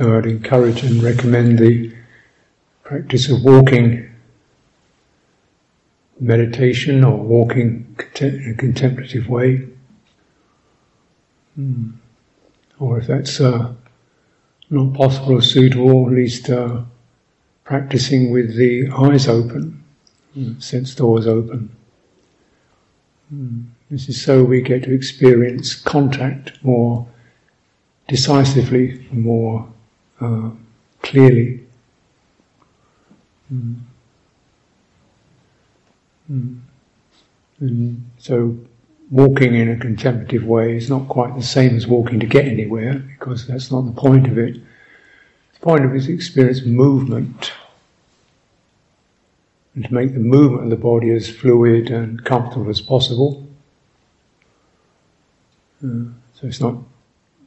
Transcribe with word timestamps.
So 0.00 0.16
I'd 0.16 0.24
encourage 0.24 0.82
and 0.82 1.02
recommend 1.02 1.58
the 1.58 1.94
practice 2.84 3.28
of 3.28 3.44
walking 3.44 4.10
meditation 6.18 7.04
or 7.04 7.18
walking 7.18 7.98
in 8.18 8.50
a 8.50 8.54
contemplative 8.58 9.28
way. 9.28 9.68
Hmm. 11.54 11.90
Or 12.78 12.98
if 13.00 13.08
that's 13.08 13.42
uh, 13.42 13.74
not 14.70 14.94
possible 14.94 15.34
or 15.34 15.42
suitable, 15.42 16.06
at 16.06 16.14
least 16.14 16.48
uh, 16.48 16.80
practicing 17.64 18.30
with 18.30 18.56
the 18.56 18.88
eyes 18.88 19.28
open, 19.28 19.84
hmm, 20.32 20.58
sense 20.60 20.94
doors 20.94 21.26
open. 21.26 21.76
Hmm. 23.28 23.64
This 23.90 24.08
is 24.08 24.24
so 24.24 24.44
we 24.44 24.62
get 24.62 24.84
to 24.84 24.94
experience 24.94 25.74
contact 25.74 26.52
more 26.64 27.06
decisively, 28.08 29.06
more 29.12 29.70
uh, 30.20 30.50
clearly. 31.02 31.60
Mm. 33.52 33.76
Mm. 36.30 36.60
And 37.60 38.10
so, 38.18 38.56
walking 39.10 39.54
in 39.54 39.68
a 39.70 39.76
contemplative 39.76 40.44
way 40.44 40.76
is 40.76 40.88
not 40.88 41.08
quite 41.08 41.34
the 41.34 41.42
same 41.42 41.76
as 41.76 41.86
walking 41.86 42.20
to 42.20 42.26
get 42.26 42.46
anywhere, 42.46 42.94
because 42.94 43.46
that's 43.46 43.70
not 43.70 43.82
the 43.82 43.92
point 43.92 44.26
of 44.28 44.38
it. 44.38 44.54
The 44.54 45.60
point 45.60 45.84
of 45.84 45.92
it 45.92 45.98
is 45.98 46.06
to 46.06 46.14
experience 46.14 46.62
movement 46.64 47.52
and 49.74 49.84
to 49.84 49.94
make 49.94 50.12
the 50.12 50.20
movement 50.20 50.64
of 50.64 50.70
the 50.70 50.76
body 50.76 51.10
as 51.10 51.28
fluid 51.28 51.90
and 51.90 52.24
comfortable 52.24 52.70
as 52.70 52.80
possible. 52.80 53.46
Uh, 55.84 56.04
so 56.34 56.46
it's 56.46 56.60
not 56.60 56.76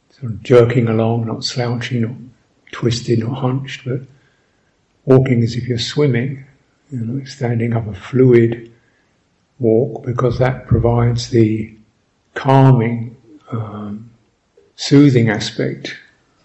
sort 0.09 0.31
of 0.31 0.43
jerking 0.43 0.87
along, 0.87 1.25
not 1.25 1.43
slouching, 1.43 2.01
not 2.01 2.32
twisted, 2.73 3.19
not 3.19 3.35
hunched, 3.35 3.85
but 3.85 4.01
walking 5.05 5.41
as 5.43 5.55
if 5.55 5.67
you're 5.67 5.79
swimming, 5.79 6.45
you 6.91 6.99
know, 6.99 7.23
standing 7.23 7.73
up 7.73 7.87
a 7.87 7.93
fluid 7.93 8.71
walk 9.59 10.03
because 10.05 10.39
that 10.39 10.67
provides 10.67 11.29
the 11.29 11.73
calming, 12.33 13.15
um, 13.51 14.09
soothing 14.75 15.29
aspect 15.29 15.95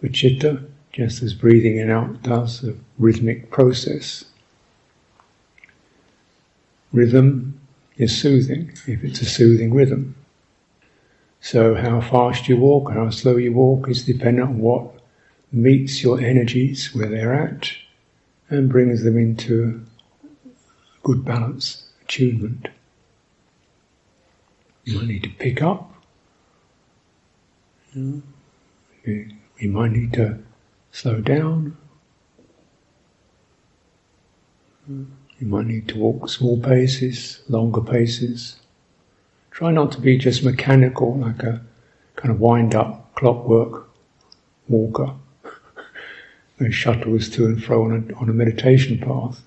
for 0.00 0.08
chitta, 0.08 0.62
just 0.92 1.22
as 1.22 1.34
breathing 1.34 1.78
in 1.78 1.90
out 1.90 2.22
does, 2.22 2.64
a 2.64 2.74
rhythmic 2.98 3.50
process. 3.50 4.24
Rhythm 6.92 7.60
is 7.96 8.16
soothing 8.18 8.72
if 8.86 9.02
it's 9.04 9.20
a 9.20 9.26
soothing 9.26 9.74
rhythm. 9.74 10.14
So, 11.40 11.74
how 11.74 12.00
fast 12.00 12.48
you 12.48 12.56
walk, 12.56 12.90
how 12.90 13.10
slow 13.10 13.36
you 13.36 13.52
walk 13.52 13.88
is 13.88 14.04
dependent 14.04 14.48
on 14.48 14.58
what 14.58 14.97
meets 15.50 16.02
your 16.02 16.20
energies 16.20 16.94
where 16.94 17.08
they're 17.08 17.34
at 17.34 17.72
and 18.50 18.68
brings 18.68 19.02
them 19.02 19.16
into 19.16 19.84
good 21.02 21.24
balance, 21.24 21.88
attunement. 22.02 22.68
You 24.84 24.98
might 24.98 25.08
need 25.08 25.22
to 25.24 25.30
pick 25.30 25.62
up. 25.62 25.92
You, 27.94 28.22
you 29.04 29.70
might 29.70 29.92
need 29.92 30.12
to 30.14 30.38
slow 30.92 31.20
down. 31.20 31.76
You 34.88 35.06
might 35.46 35.66
need 35.66 35.88
to 35.88 35.98
walk 35.98 36.28
small 36.28 36.60
paces, 36.60 37.40
longer 37.48 37.80
paces. 37.80 38.56
Try 39.50 39.72
not 39.72 39.92
to 39.92 40.00
be 40.00 40.16
just 40.16 40.44
mechanical, 40.44 41.18
like 41.18 41.42
a 41.42 41.60
kind 42.16 42.30
of 42.30 42.40
wind 42.40 42.74
up 42.74 43.14
clockwork 43.14 43.88
walker 44.68 45.14
who 46.58 46.70
shuttles 46.70 47.28
to 47.30 47.46
and 47.46 47.62
fro 47.62 47.84
on 47.84 48.10
a, 48.10 48.14
on 48.16 48.28
a 48.28 48.32
meditation 48.32 48.98
path. 48.98 49.40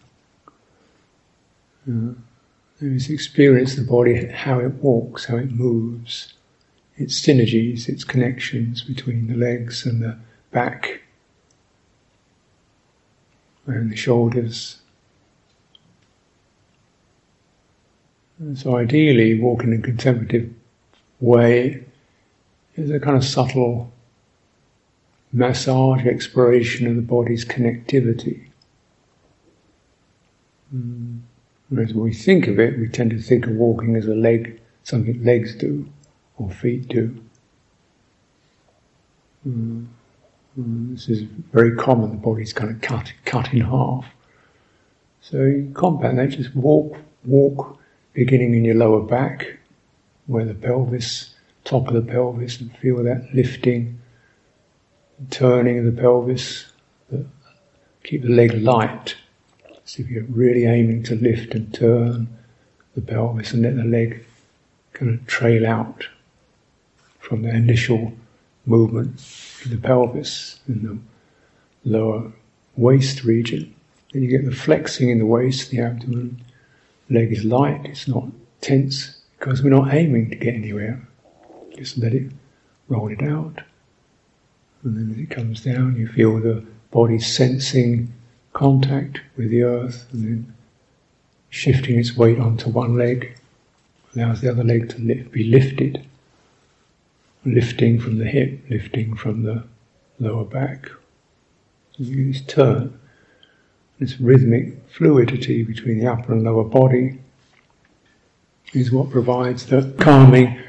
Uh, 1.90 2.14
is 2.80 3.10
experience 3.10 3.76
the 3.76 3.84
body, 3.84 4.26
how 4.26 4.60
it 4.60 4.74
walks, 4.76 5.26
how 5.26 5.38
it 5.38 5.52
moves, 5.52 6.34
its 6.98 7.20
synergies, 7.20 7.88
its 7.88 8.04
connections 8.04 8.82
between 8.82 9.28
the 9.28 9.36
legs 9.36 9.86
and 9.86 10.02
the 10.02 10.18
back 10.52 11.02
and 13.68 13.92
the 13.92 13.96
shoulders. 13.96 14.80
And 18.40 18.58
so 18.58 18.78
ideally, 18.78 19.40
walking 19.40 19.74
in 19.74 19.80
a 19.80 19.84
contemplative 19.84 20.52
way 21.20 21.84
is 22.76 22.90
a 22.90 23.00
kind 23.00 23.16
of 23.16 23.24
subtle 23.24 23.92
massage, 25.34 26.06
exploration 26.06 26.88
of 26.88 26.96
the 26.96 27.02
body's 27.02 27.46
connectivity. 27.46 28.48
Mm. 30.76 31.22
Whereas 31.70 31.94
when 31.94 32.04
we 32.04 32.14
think 32.14 32.48
of 32.48 32.60
it, 32.60 32.78
we 32.78 32.88
tend 32.88 33.12
to 33.12 33.20
think 33.20 33.46
of 33.46 33.54
walking 33.54 33.96
as 33.96 34.06
a 34.08 34.16
leg, 34.16 34.60
something 34.84 35.24
legs 35.24 35.56
do 35.56 35.88
or 36.38 36.50
feet 36.50 36.88
do. 36.90 37.16
Mm. 39.48 39.88
Mm. 40.60 40.94
This 40.94 41.08
is 41.08 41.22
very 41.54 41.76
common. 41.76 42.12
The 42.12 42.18
body's 42.18 42.54
kind 42.54 42.72
of 42.72 42.82
cut 42.82 43.14
cut 43.26 43.54
in 43.54 43.62
half. 43.62 44.06
So 45.22 45.44
you 45.44 45.72
compound 45.74 46.20
that. 46.20 46.30
Just 46.30 46.54
walk, 46.56 46.98
walk 47.26 47.80
beginning 48.14 48.54
in 48.54 48.66
your 48.66 48.76
lower 48.76 49.02
back, 49.02 49.58
where 50.26 50.46
the 50.46 50.54
pelvis, 50.54 51.36
top 51.64 51.88
of 51.88 51.94
the 51.94 52.02
pelvis, 52.02 52.60
and 52.60 52.76
feel 52.78 53.04
that 53.04 53.34
lifting, 53.34 54.01
turning 55.30 55.80
of 55.80 55.86
the 55.86 56.02
pelvis. 56.02 56.66
Keep 58.04 58.24
the 58.24 58.30
leg 58.30 58.54
light. 58.54 59.16
So 59.86 60.02
if 60.02 60.10
you're 60.10 60.24
really 60.24 60.66
aiming 60.66 61.04
to 61.04 61.16
lift 61.16 61.54
and 61.54 61.74
turn 61.74 62.28
the 62.96 63.02
pelvis 63.02 63.54
and 63.54 63.62
let 63.62 63.76
the 63.76 63.84
leg 63.84 64.26
kind 64.94 65.14
of 65.14 65.26
trail 65.28 65.68
out 65.68 66.08
from 67.20 67.44
the 67.44 67.50
initial 67.50 68.14
movement 68.66 69.24
in 69.64 69.72
the 69.72 69.78
pelvis 69.78 70.60
in 70.68 70.84
the 70.84 71.90
lower 71.90 72.32
waist 72.76 73.24
region. 73.24 73.74
Then 74.12 74.24
you 74.24 74.30
get 74.30 74.46
the 74.46 74.56
flexing 74.56 75.10
in 75.10 75.20
the 75.20 75.26
waist, 75.26 75.70
the 75.70 75.82
abdomen, 75.82 76.44
leg 77.10 77.32
is 77.32 77.44
light, 77.44 77.86
it's 77.86 78.08
not 78.08 78.26
tense, 78.60 79.22
because 79.40 79.62
we're 79.64 79.70
not 79.70 79.94
aiming 79.94 80.30
to 80.30 80.36
get 80.36 80.54
anywhere. 80.54 81.08
Just 81.78 81.98
let 81.98 82.14
it 82.14 82.32
roll 82.88 83.10
it 83.10 83.24
out. 83.24 83.62
And 84.84 84.98
then 84.98 85.12
as 85.12 85.18
it 85.20 85.30
comes 85.30 85.64
down, 85.64 85.96
you 85.96 86.08
feel 86.08 86.40
the 86.40 86.66
body 86.92 87.20
sensing 87.20 88.12
contact 88.54 89.22
with 89.38 89.50
the 89.50 89.64
earth 89.64 90.08
and 90.12 90.24
then 90.24 90.56
shifting 91.50 92.00
its 92.00 92.18
weight 92.18 92.40
onto 92.40 92.70
one 92.70 92.98
leg 92.98 93.38
allows 94.16 94.42
the 94.42 94.50
other 94.50 94.64
leg 94.64 94.90
to 94.90 95.00
lift, 95.00 95.32
be 95.32 95.44
lifted. 95.44 96.06
Lifting 97.46 98.00
from 98.00 98.18
the 98.18 98.26
hip, 98.26 98.60
lifting 98.70 99.16
from 99.16 99.44
the 99.44 99.64
lower 100.20 100.44
back. 100.44 100.90
You 101.98 102.32
just 102.32 102.50
turn 102.50 103.00
this 104.00 104.20
rhythmic 104.20 104.78
fluidity 104.90 105.64
between 105.64 106.00
the 106.00 106.08
upper 106.08 106.34
and 106.34 106.44
lower 106.44 106.64
body 106.64 107.20
is 108.74 108.92
what 108.92 109.10
provides 109.10 109.66
the 109.66 109.94
calming, 110.00 110.60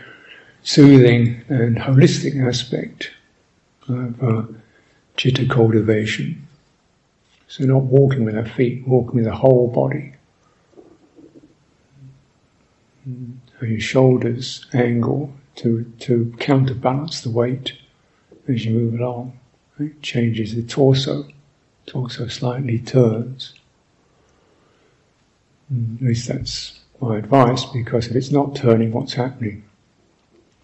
soothing, 0.63 1.43
and 1.49 1.77
holistic 1.77 2.47
aspect 2.47 3.11
of 3.93 4.23
uh, 4.23 4.53
chitta 5.17 5.47
cultivation. 5.47 6.47
So, 7.49 7.65
not 7.65 7.83
walking 7.83 8.25
with 8.25 8.37
our 8.37 8.47
feet, 8.47 8.87
walking 8.89 9.17
with 9.17 9.25
the 9.25 9.35
whole 9.35 9.69
body. 9.69 10.15
So 13.05 13.67
your 13.67 13.81
shoulders 13.81 14.67
angle 14.73 15.33
to, 15.57 15.85
to 16.01 16.35
counterbalance 16.39 17.21
the 17.21 17.31
weight 17.31 17.73
as 18.49 18.65
you 18.65 18.73
move 18.73 18.95
along. 18.95 19.39
It 19.79 20.03
changes 20.03 20.55
the 20.55 20.63
torso. 20.63 21.27
Torso 21.87 22.29
slightly 22.29 22.79
turns. 22.79 23.55
At 25.71 26.03
least 26.03 26.29
that's 26.29 26.79
my 27.01 27.19
advice, 27.19 27.65
because 27.65 28.07
if 28.07 28.15
it's 28.15 28.31
not 28.31 28.55
turning, 28.55 28.93
what's 28.93 29.15
happening? 29.15 29.65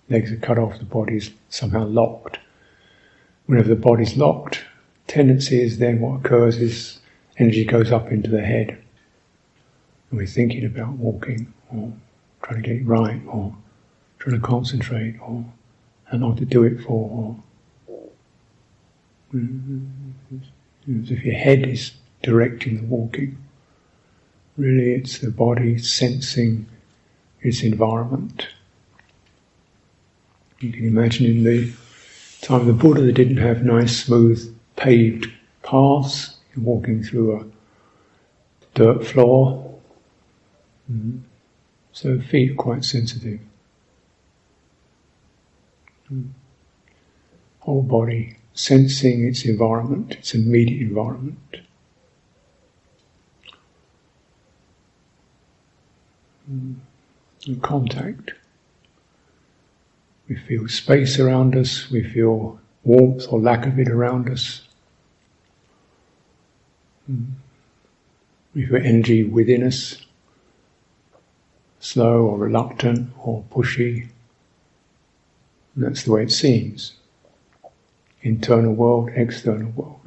Legs 0.09 0.31
are 0.31 0.37
cut 0.37 0.59
off, 0.59 0.79
the 0.79 0.85
body's 0.85 1.31
somehow 1.49 1.85
locked. 1.85 2.39
Whenever 3.49 3.71
the 3.71 3.77
body's 3.77 4.15
locked, 4.15 4.63
tendency 5.07 5.63
is 5.63 5.79
then 5.79 6.01
what 6.01 6.21
occurs 6.21 6.59
is 6.59 6.99
energy 7.39 7.65
goes 7.65 7.91
up 7.91 8.13
into 8.13 8.29
the 8.29 8.43
head. 8.43 8.77
And 10.11 10.19
we're 10.21 10.27
thinking 10.27 10.67
about 10.67 10.91
walking, 10.93 11.51
or 11.73 11.91
trying 12.43 12.63
to 12.63 12.69
get 12.69 12.77
it 12.83 12.87
right, 12.87 13.23
or 13.27 13.57
trying 14.19 14.39
to 14.39 14.47
concentrate, 14.47 15.17
or 15.23 15.47
how 16.05 16.19
not 16.19 16.37
to 16.37 16.45
do 16.45 16.63
it 16.63 16.83
for, 16.83 17.41
or 19.33 19.41
as 21.01 21.11
if 21.11 21.25
your 21.25 21.35
head 21.35 21.67
is 21.67 21.93
directing 22.23 22.77
the 22.77 22.87
walking. 22.87 23.39
Really, 24.59 24.93
it's 24.93 25.21
the 25.21 25.31
body 25.31 25.79
sensing 25.79 26.67
its 27.41 27.63
environment. 27.63 28.47
You 30.61 30.71
can 30.71 30.87
imagine 30.87 31.25
in 31.25 31.45
the 31.45 31.73
time 32.41 32.61
of 32.61 32.67
the 32.67 32.73
Buddha, 32.73 33.03
they 33.03 33.13
didn't 33.13 33.39
have 33.39 33.65
nice, 33.65 34.05
smooth 34.05 34.57
paved 34.77 35.27
paths, 35.63 36.37
you're 36.55 36.65
walking 36.65 37.03
through 37.03 37.41
a 37.41 37.47
dirt 38.75 39.05
floor. 39.07 39.79
Mm. 40.91 41.21
So 41.93 42.21
feet 42.21 42.53
are 42.53 42.55
quite 42.55 42.85
sensitive. 42.85 43.41
Mm. 46.13 46.29
Whole 47.61 47.83
body 47.83 48.37
sensing 48.55 49.27
its 49.27 49.45
environment, 49.45 50.13
its 50.13 50.35
immediate 50.35 50.81
environment. 50.81 51.39
Mm. 56.51 56.77
And 57.47 57.63
contact. 57.63 58.33
We 60.29 60.37
feel 60.37 60.69
space 60.69 61.19
around 61.19 61.57
us, 61.57 61.91
we 61.91 62.03
feel 62.03 62.61
warmth 62.85 63.27
or 63.31 63.41
lack 63.41 63.67
of 63.67 63.79
it 63.79 63.89
around 63.89 64.29
us. 64.29 64.63
Hmm. 67.07 67.25
We 68.55 68.67
feel 68.67 68.77
energy 68.85 69.25
within 69.25 69.63
us, 69.63 69.97
slow 71.81 72.27
or 72.27 72.39
reluctant 72.39 73.11
or 73.23 73.45
pushy. 73.51 74.09
And 75.75 75.85
that's 75.85 76.03
the 76.03 76.13
way 76.13 76.25
it 76.25 76.33
seems. 76.33 76.95
Internal 78.23 78.75
world, 78.75 79.11
external 79.15 79.71
world. 79.71 80.01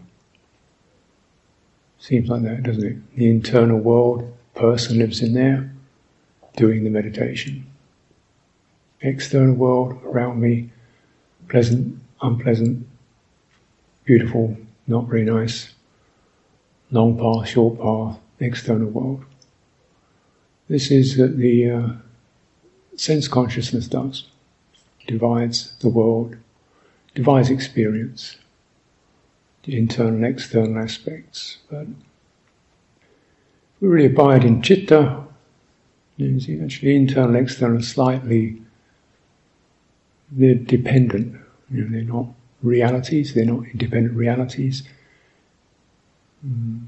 Seems 1.97 2.29
like 2.29 2.41
that, 2.43 2.63
doesn't 2.63 2.83
it? 2.83 3.15
The 3.15 3.29
internal 3.29 3.79
world, 3.79 4.35
person 4.53 4.99
lives 4.99 5.21
in 5.21 5.33
there, 5.33 5.71
doing 6.55 6.83
the 6.83 6.89
meditation. 6.89 7.70
External 9.01 9.55
world 9.55 9.99
around 10.03 10.39
me, 10.39 10.69
pleasant, 11.47 11.99
unpleasant, 12.21 12.87
beautiful, 14.05 14.55
not 14.87 15.07
very 15.07 15.23
nice, 15.23 15.73
long 16.91 17.17
path, 17.17 17.49
short 17.49 17.79
path, 17.79 18.19
external 18.39 18.89
world. 18.89 19.23
This 20.67 20.91
is 20.91 21.17
what 21.17 21.37
the 21.37 21.69
uh, 21.69 21.87
sense 22.95 23.27
consciousness 23.27 23.87
does. 23.87 24.27
Divides 25.07 25.73
the 25.79 25.89
world, 25.89 26.37
divides 27.15 27.49
experience, 27.49 28.37
the 29.63 29.77
internal 29.77 30.15
and 30.15 30.25
external 30.25 30.81
aspects. 30.81 31.57
But 31.69 31.87
we 33.79 33.87
really 33.87 34.13
abide 34.13 34.43
in 34.43 34.61
see, 36.39 36.61
actually 36.61 36.95
internal 36.95 37.35
and 37.35 37.37
external 37.37 37.81
slightly 37.81 38.61
they're 40.31 40.55
dependent. 40.55 41.39
You 41.69 41.83
know, 41.83 41.91
they're 41.91 42.01
not 42.01 42.27
realities, 42.63 43.33
they're 43.33 43.45
not 43.45 43.65
independent 43.65 44.15
realities. 44.15 44.83
Mm. 46.45 46.85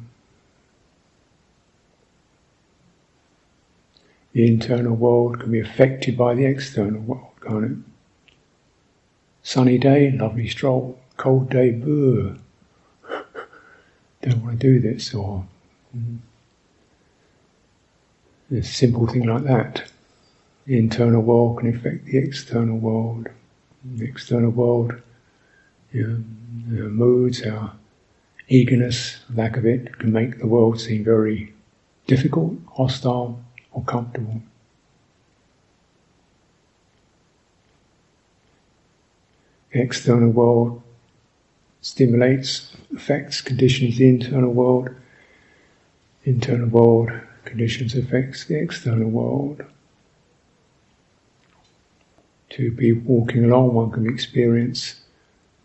The 4.34 4.48
internal 4.48 4.96
world 4.96 5.40
can 5.42 5.52
be 5.52 5.60
affected 5.60 6.18
by 6.18 6.34
the 6.34 6.46
external 6.46 7.02
world, 7.02 7.34
can't 7.42 7.66
it? 7.66 7.78
Sunny 9.44 9.78
day, 9.78 10.12
lovely 10.12 10.48
stroll. 10.48 11.00
Cold 11.18 11.52
day, 11.52 11.70
boo. 11.70 12.38
Don't 14.22 14.44
want 14.44 14.60
to 14.60 14.68
do 14.68 14.80
this, 14.80 15.14
or 15.14 15.46
mm, 15.96 16.18
a 18.52 18.64
simple 18.64 19.06
thing 19.06 19.28
like 19.28 19.44
that. 19.44 19.92
The 20.66 20.78
internal 20.78 21.22
world 21.22 21.60
can 21.60 21.76
affect 21.76 22.06
the 22.06 22.18
external 22.18 22.78
world. 22.78 23.28
The 23.84 24.06
external 24.06 24.52
world, 24.52 24.94
you 25.92 26.24
know, 26.68 26.84
our 26.84 26.90
moods, 26.90 27.42
our 27.46 27.74
eagerness, 28.48 29.20
lack 29.34 29.58
of 29.58 29.66
it, 29.66 29.98
can 30.00 30.14
make 30.14 30.40
the 30.40 30.48
world 30.48 30.80
seem 30.80 31.04
very 31.04 31.54
difficult, 32.08 32.56
hostile, 32.72 33.44
or 33.74 33.84
comfortable. 33.84 34.42
The 39.74 39.82
external 39.82 40.30
world 40.30 40.82
stimulates, 41.82 42.74
affects, 42.96 43.42
conditions 43.42 43.98
the 43.98 44.08
internal 44.08 44.54
world. 44.54 44.96
Internal 46.24 46.70
world 46.70 47.12
conditions 47.44 47.96
affects 47.96 48.46
the 48.46 48.56
external 48.56 49.10
world. 49.10 49.64
To 52.54 52.70
be 52.70 52.92
walking 52.92 53.46
along, 53.46 53.74
one 53.74 53.90
can 53.90 54.08
experience 54.08 55.02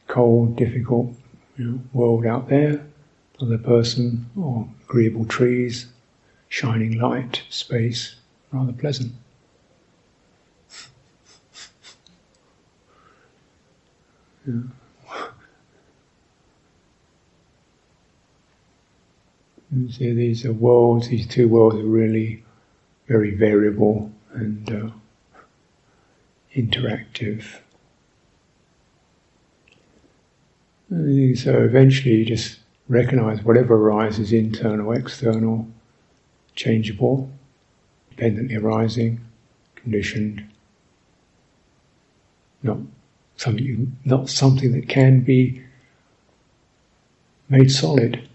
cold, 0.07 0.57
difficult 0.57 1.15
you 1.59 1.65
know, 1.65 1.81
world 1.93 2.25
out 2.25 2.49
there, 2.49 2.83
another 3.39 3.59
person, 3.59 4.25
or 4.35 4.67
agreeable 4.85 5.27
trees, 5.27 5.87
shining 6.49 6.99
light, 6.99 7.43
space, 7.51 8.17
rather 8.53 8.73
pleasant. 8.73 9.13
Yeah. 14.47 14.63
So 19.91 19.99
these 19.99 20.47
are 20.47 20.53
worlds, 20.55 21.09
these 21.09 21.27
two 21.27 21.49
worlds 21.49 21.77
are 21.77 21.83
really 21.83 22.43
very 23.07 23.35
variable 23.35 24.11
and 24.33 24.71
uh, 24.73 24.91
interactive. 26.59 27.45
So 30.91 31.63
eventually 31.63 32.17
you 32.17 32.25
just 32.25 32.59
recognize 32.89 33.45
whatever 33.45 33.77
arises, 33.77 34.33
internal, 34.33 34.93
external, 34.93 35.69
changeable, 36.55 37.31
dependently 38.11 38.57
arising, 38.57 39.21
conditioned, 39.77 40.45
not 42.63 42.79
something, 43.37 43.97
not 44.05 44.29
something 44.29 44.73
that 44.73 44.89
can 44.89 45.21
be 45.21 45.63
made 47.49 47.71
solid. 47.71 48.27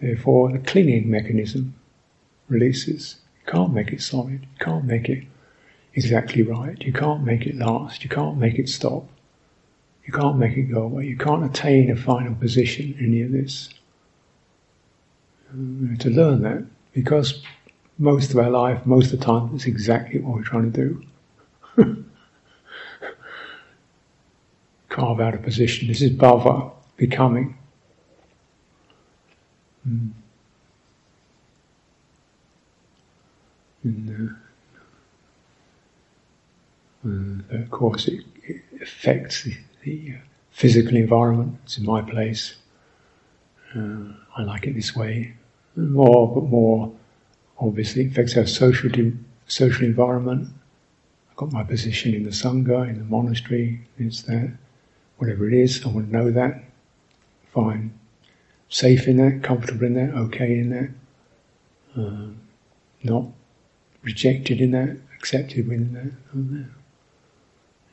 Therefore, 0.00 0.52
the 0.52 0.58
clinging 0.58 1.08
mechanism 1.08 1.74
releases. 2.48 3.21
You 3.44 3.52
can't 3.52 3.72
make 3.72 3.92
it 3.92 4.00
solid. 4.00 4.42
You 4.42 4.64
can't 4.64 4.84
make 4.84 5.08
it 5.08 5.24
exactly 5.94 6.42
right. 6.42 6.80
You 6.82 6.92
can't 6.92 7.24
make 7.24 7.46
it 7.46 7.56
last. 7.56 8.04
You 8.04 8.10
can't 8.10 8.36
make 8.38 8.58
it 8.58 8.68
stop. 8.68 9.08
You 10.06 10.12
can't 10.12 10.38
make 10.38 10.56
it 10.56 10.62
go 10.64 10.82
away. 10.82 11.06
You 11.06 11.16
can't 11.16 11.44
attain 11.44 11.90
a 11.90 11.96
final 11.96 12.34
position 12.34 12.96
in 12.98 13.06
any 13.06 13.22
of 13.22 13.32
this. 13.32 13.70
to 15.52 16.10
learn 16.10 16.42
that, 16.42 16.64
because 16.92 17.42
most 17.98 18.30
of 18.30 18.38
our 18.38 18.50
life, 18.50 18.84
most 18.84 19.12
of 19.12 19.20
the 19.20 19.24
time, 19.24 19.50
it's 19.54 19.66
exactly 19.66 20.20
what 20.20 20.36
we're 20.36 20.42
trying 20.42 20.72
to 20.72 21.04
do. 21.76 22.04
Carve 24.88 25.20
out 25.20 25.34
a 25.34 25.38
position. 25.38 25.88
This 25.88 26.02
is 26.02 26.10
bhava, 26.10 26.72
becoming. 26.96 27.56
Mm. 29.88 30.12
And, 33.84 34.30
uh, 37.04 37.08
and 37.08 37.44
of 37.50 37.70
course, 37.70 38.08
it, 38.08 38.24
it 38.44 38.62
affects 38.80 39.42
the 39.44 39.56
the 39.82 40.14
physical 40.50 40.96
environment. 40.96 41.58
It's 41.64 41.78
in 41.78 41.84
my 41.84 42.02
place. 42.02 42.56
Uh, 43.74 44.12
I 44.36 44.42
like 44.42 44.66
it 44.66 44.74
this 44.74 44.94
way. 44.94 45.34
More, 45.76 46.32
but 46.32 46.44
more 46.44 46.92
obviously 47.58 48.04
it 48.04 48.12
affects 48.12 48.36
our 48.36 48.46
social 48.46 48.90
social 49.46 49.84
environment. 49.84 50.48
I've 51.30 51.36
got 51.36 51.52
my 51.52 51.64
position 51.64 52.14
in 52.14 52.24
the 52.24 52.30
sangha, 52.30 52.88
in 52.88 52.98
the 52.98 53.04
monastery. 53.04 53.80
It's 53.98 54.22
that, 54.22 54.52
whatever 55.16 55.48
it 55.48 55.54
is. 55.54 55.84
I 55.84 55.88
want 55.88 56.10
to 56.10 56.12
know 56.12 56.30
that. 56.30 56.64
Fine, 57.52 57.92
safe 58.68 59.06
in 59.08 59.16
that, 59.18 59.42
comfortable 59.42 59.84
in 59.84 59.94
that, 59.94 60.14
okay 60.14 60.58
in 60.58 60.70
that. 60.70 60.90
Uh, 62.00 62.28
not 63.02 63.26
rejected 64.02 64.60
in 64.60 64.72
that, 64.72 64.96
accepted 65.16 65.68
within 65.68 65.92
that. 65.94 66.12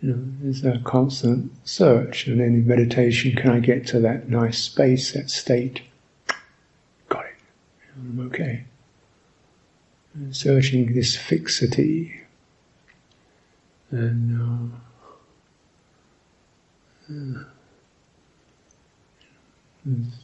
You 0.01 0.13
know, 0.13 0.23
there's 0.41 0.63
a 0.63 0.79
constant 0.83 1.51
search, 1.67 2.27
and 2.27 2.39
then 2.39 2.47
in 2.47 2.67
meditation, 2.67 3.35
can 3.35 3.51
I 3.51 3.59
get 3.59 3.85
to 3.87 3.99
that 3.99 4.29
nice 4.29 4.63
space, 4.63 5.11
that 5.11 5.29
state? 5.29 5.81
Got 7.09 7.25
it. 7.25 7.35
I'm 7.95 8.19
okay. 8.27 8.63
And 10.13 10.35
searching 10.35 10.93
this 10.95 11.15
fixity, 11.17 12.21
and, 13.91 14.41
uh, 14.41 14.75
and, 17.09 17.45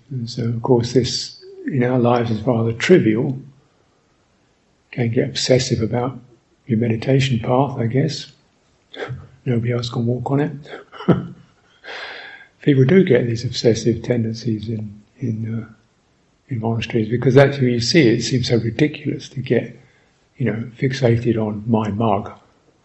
and 0.09 0.29
so, 0.29 0.45
of 0.45 0.61
course, 0.61 0.93
this 0.93 1.43
in 1.65 1.83
our 1.83 1.99
lives 1.99 2.31
is 2.31 2.41
rather 2.41 2.71
trivial. 2.73 3.37
Can 4.95 5.09
get 5.09 5.27
obsessive 5.27 5.81
about 5.81 6.17
your 6.67 6.79
meditation 6.79 7.39
path, 7.39 7.77
I 7.77 7.87
guess. 7.87 8.31
Nobody 9.45 9.73
else 9.73 9.89
can 9.89 10.05
walk 10.05 10.31
on 10.31 10.39
it. 10.39 10.51
people 12.61 12.83
do 12.83 13.03
get 13.03 13.27
these 13.27 13.45
obsessive 13.45 14.01
tendencies 14.03 14.67
in 14.69 15.03
in 15.19 15.63
uh, 15.63 15.73
in 16.49 16.59
monasteries 16.59 17.09
because 17.09 17.35
that's 17.35 17.57
when 17.57 17.69
you 17.69 17.79
see 17.79 18.07
it. 18.07 18.19
It 18.19 18.23
seems 18.23 18.47
so 18.47 18.57
ridiculous 18.57 19.29
to 19.29 19.41
get 19.41 19.77
you 20.37 20.45
know 20.45 20.71
fixated 20.77 21.37
on 21.37 21.63
my 21.67 21.89
mug 21.89 22.31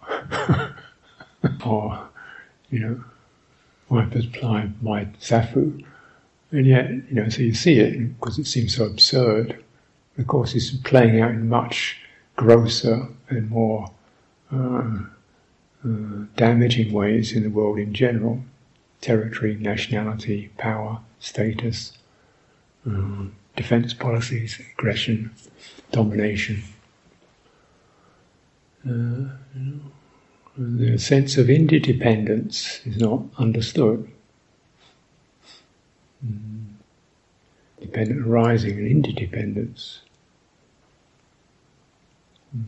or 1.65 2.09
you 2.71 2.81
know 2.81 3.05
my 3.89 4.09
supply 4.11 4.69
my 4.83 5.05
zafu, 5.21 5.83
and 6.51 6.67
yet 6.67 6.91
you 6.91 7.15
know 7.15 7.29
so 7.29 7.41
you 7.43 7.55
see 7.55 7.79
it 7.79 8.21
because 8.21 8.39
it 8.39 8.47
seems 8.47 8.77
so 8.77 8.85
absurd. 8.85 9.65
Of 10.19 10.27
course, 10.27 10.55
it's 10.55 10.71
playing 10.71 11.21
out 11.21 11.31
in 11.31 11.49
much 11.49 11.99
grosser 12.37 13.09
and 13.29 13.51
more 13.51 13.91
uh, 14.53 14.99
uh, 15.85 16.25
damaging 16.37 16.93
ways 16.93 17.33
in 17.33 17.43
the 17.43 17.51
world 17.51 17.79
in 17.79 17.95
general 17.95 18.43
territory, 19.01 19.57
nationality, 19.59 20.51
power, 20.59 21.01
status, 21.21 21.93
um, 22.87 23.35
defense 23.57 23.95
policies, 23.95 24.61
aggression, 24.73 25.31
domination. 25.93 26.63
Uh, 28.87 29.25
the 30.57 30.99
sense 30.99 31.37
of 31.37 31.49
interdependence 31.49 32.81
is 32.85 32.99
not 32.99 33.23
understood. 33.39 34.11
Mm. 36.27 36.70
Dependent 37.81 38.27
arising 38.27 38.79
and 38.79 38.87
interdependence. 38.87 40.01
Mm. 42.57 42.65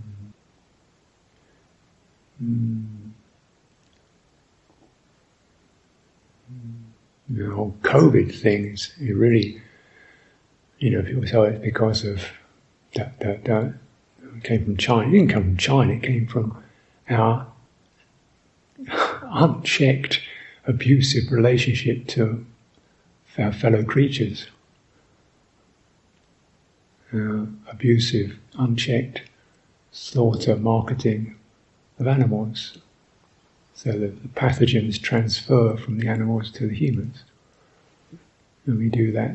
Mm. 2.43 3.03
the 7.29 7.51
whole 7.51 7.75
COVID 7.83 8.35
thing 8.35 8.67
is 8.67 8.93
really, 9.01 9.61
you 10.79 10.91
know, 10.91 11.03
people 11.03 11.27
say 11.27 11.41
it's 11.49 11.63
because 11.63 12.05
of 12.05 12.25
that, 12.95 13.19
that, 13.21 13.45
that 13.45 13.75
it 14.37 14.45
came 14.45 14.65
from 14.65 14.77
China. 14.77 15.09
It 15.09 15.13
didn't 15.13 15.29
come 15.29 15.43
from 15.45 15.57
China, 15.57 15.93
it 15.95 16.03
came 16.03 16.27
from 16.27 16.63
our 17.09 17.47
unchecked 19.23 20.21
abusive 20.67 21.33
relationship 21.33 22.07
to 22.09 22.45
our 23.39 23.53
fellow 23.53 23.83
creatures. 23.83 24.47
Uh, 27.15 27.45
abusive, 27.71 28.39
unchecked 28.59 29.21
slaughter, 29.91 30.57
marketing 30.57 31.37
of 31.99 32.07
animals 32.07 32.79
so 33.75 33.93
that 33.93 34.23
the 34.23 34.29
pathogens 34.29 34.99
transfer 34.99 35.77
from 35.77 35.99
the 35.99 36.09
animals 36.09 36.51
to 36.51 36.67
the 36.67 36.75
humans. 36.75 37.25
And 38.65 38.79
we 38.79 38.89
do 38.89 39.13
that. 39.13 39.33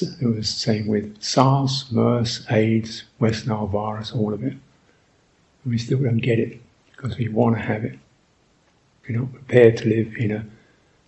It 0.00 0.26
was 0.26 0.36
the 0.36 0.44
same 0.44 0.86
with 0.86 1.22
SARS, 1.22 1.90
MERS, 1.90 2.46
AIDS, 2.50 3.04
West 3.18 3.46
Nile 3.46 3.66
virus, 3.66 4.12
all 4.12 4.32
of 4.32 4.42
it. 4.42 4.52
And 4.52 4.60
we 5.66 5.76
still 5.76 5.98
don't 5.98 6.18
get 6.18 6.38
it 6.38 6.58
because 6.92 7.18
we 7.18 7.28
want 7.28 7.56
to 7.56 7.62
have 7.62 7.84
it. 7.84 7.98
We're 9.06 9.18
not 9.18 9.32
prepared 9.32 9.76
to 9.78 9.88
live 9.88 10.16
in 10.16 10.30
a 10.30 10.46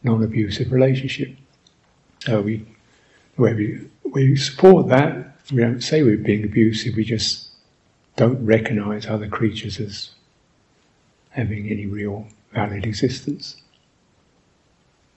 non-abusive 0.02 0.73
relationship. 0.73 1.35
So 2.19 2.42
we, 2.42 2.66
where 3.37 3.54
we, 3.54 3.88
we 4.04 4.37
support 4.37 4.88
that, 4.88 5.32
we 5.51 5.61
don't 5.61 5.81
say 5.81 6.03
we're 6.03 6.17
being 6.17 6.45
abusive, 6.45 6.97
we 6.97 7.05
just 7.05 7.49
don't 8.17 8.45
recognize 8.45 9.07
other 9.07 9.29
creatures 9.29 9.81
as 9.81 10.11
having 11.31 11.69
any 11.69 11.87
real 11.87 12.29
valid 12.53 12.85
existence. 12.85 13.57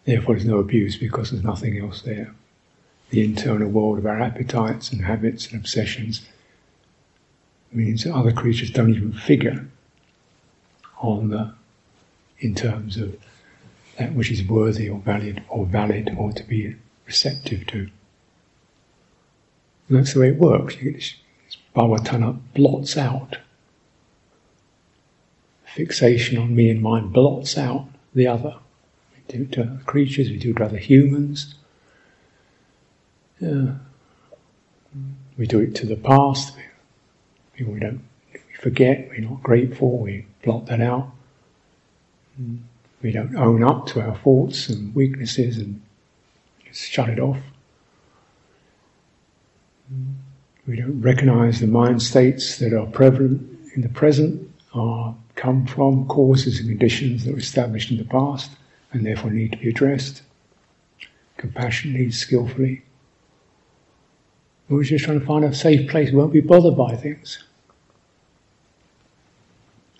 Therefore, 0.05 0.35
there's 0.35 0.47
no 0.47 0.59
abuse 0.59 0.97
because 0.97 1.31
there's 1.31 1.43
nothing 1.43 1.77
else 1.77 2.01
there. 2.01 2.33
The 3.09 3.23
internal 3.23 3.69
world 3.69 3.97
of 3.97 4.05
our 4.05 4.19
appetites 4.19 4.91
and 4.91 5.03
habits 5.03 5.47
and 5.47 5.59
obsessions 5.59 6.25
means 7.71 8.03
that 8.03 8.13
other 8.13 8.31
creatures 8.31 8.71
don't 8.71 8.93
even 8.93 9.13
figure 9.13 9.67
on 10.99 11.29
the 11.29 11.53
in 12.39 12.55
terms 12.55 12.97
of 12.97 13.15
that 13.97 14.13
which 14.13 14.31
is 14.31 14.43
worthy 14.43 14.89
or 14.89 14.99
valid 14.99 15.43
or 15.49 15.65
valid 15.65 16.13
or 16.17 16.31
to 16.33 16.43
be 16.43 16.75
receptive 17.05 17.65
to. 17.67 17.89
And 19.87 19.97
that's 19.97 20.13
the 20.13 20.19
way 20.19 20.29
it 20.29 20.37
works. 20.37 20.75
You 20.77 20.91
get 20.91 20.95
this, 20.95 21.15
bhavattana 21.75 22.39
blots 22.53 22.97
out 22.97 23.37
fixation 25.75 26.37
on 26.37 26.55
me 26.55 26.69
and 26.69 26.81
mine 26.81 27.09
blots 27.09 27.57
out 27.57 27.85
the 28.13 28.25
other. 28.25 28.55
We 29.13 29.37
do 29.37 29.43
it 29.43 29.51
to 29.53 29.61
other 29.63 29.81
creatures, 29.85 30.29
we 30.29 30.37
do 30.37 30.51
it 30.51 30.57
to 30.57 30.63
other 30.63 30.77
humans. 30.77 31.55
Yeah. 33.41 33.73
We 35.37 35.45
do 35.45 35.59
it 35.59 35.75
to 35.75 35.85
the 35.85 35.97
past. 35.97 36.55
We, 37.59 37.65
don't 37.79 38.01
we 38.33 38.39
forget, 38.57 39.09
we're 39.09 39.29
not 39.29 39.43
grateful, 39.43 39.97
we 39.97 40.25
blot 40.43 40.67
that 40.67 40.79
out. 40.79 41.11
We 43.01 43.11
don't 43.11 43.35
own 43.35 43.61
up 43.61 43.87
to 43.87 44.01
our 44.01 44.15
faults 44.15 44.69
and 44.69 44.95
weaknesses 44.95 45.57
and 45.57 45.81
shut 46.71 47.09
it 47.09 47.19
off. 47.19 47.39
We 50.67 50.77
don't 50.77 51.01
recognize 51.01 51.59
the 51.59 51.67
mind 51.67 52.01
states 52.01 52.57
that 52.57 52.73
are 52.73 52.87
prevalent 52.87 53.59
in 53.75 53.81
the 53.81 53.89
present 53.89 54.51
are 54.73 55.15
come 55.35 55.67
from 55.67 56.07
causes 56.07 56.59
and 56.59 56.69
conditions 56.69 57.25
that 57.25 57.33
were 57.33 57.39
established 57.39 57.91
in 57.91 57.97
the 57.97 58.05
past 58.05 58.51
and 58.91 59.05
therefore 59.05 59.31
need 59.31 59.51
to 59.51 59.57
be 59.57 59.69
addressed 59.69 60.23
compassionately, 61.37 62.09
skillfully. 62.11 62.81
We're 64.69 64.83
just 64.83 65.05
trying 65.05 65.19
to 65.19 65.25
find 65.25 65.45
a 65.45 65.53
safe 65.53 65.89
place, 65.89 66.09
we 66.09 66.17
won't 66.17 66.33
be 66.33 66.41
bothered 66.41 66.77
by 66.77 66.95
things. 66.95 67.43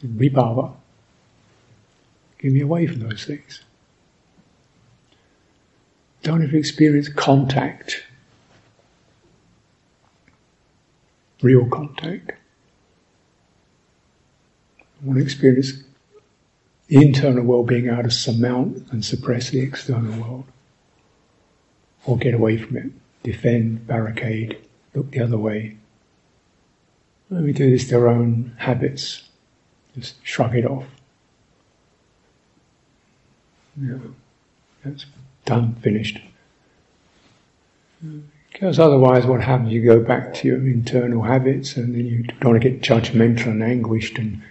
Vibhava. 0.03 0.73
Give 2.39 2.53
me 2.53 2.61
away 2.61 2.87
from 2.87 2.99
those 2.99 3.25
things. 3.25 3.61
Don't 6.23 6.43
ever 6.43 6.57
experience 6.57 7.09
contact, 7.09 8.04
real 11.41 11.67
contact. 11.67 12.31
I 14.79 15.05
want 15.05 15.19
to 15.19 15.23
experience 15.23 15.83
the 16.87 16.97
internal 16.97 17.43
world 17.43 17.67
being 17.67 17.87
able 17.87 18.03
to 18.03 18.11
surmount 18.11 18.91
and 18.91 19.03
suppress 19.03 19.49
the 19.49 19.59
external 19.59 20.21
world. 20.21 20.45
Or 22.05 22.17
get 22.17 22.35
away 22.35 22.57
from 22.57 22.77
it, 22.77 22.91
defend, 23.23 23.87
barricade, 23.87 24.57
look 24.93 25.11
the 25.11 25.21
other 25.21 25.37
way. 25.37 25.77
And 27.29 27.43
we 27.43 27.53
do 27.53 27.71
this 27.71 27.91
our 27.91 28.07
own 28.07 28.53
habits, 28.57 29.27
just 29.95 30.15
shrug 30.23 30.55
it 30.55 30.65
off. 30.65 30.85
Yeah, 33.81 33.97
that's 34.83 35.05
done, 35.45 35.75
finished. 35.75 36.19
Because 38.55 38.79
otherwise, 38.79 39.25
what 39.25 39.41
happens? 39.41 39.73
You 39.73 39.83
go 39.83 39.99
back 39.99 40.33
to 40.35 40.47
your 40.47 40.65
internal 40.65 41.21
habits, 41.23 41.75
and 41.75 41.93
then 41.93 42.05
you 42.05 42.23
don't 42.23 42.51
want 42.51 42.63
to 42.63 42.69
get 42.69 42.81
judgmental 42.81 43.47
and 43.47 43.61
anguished 43.61 44.17
and 44.17 44.41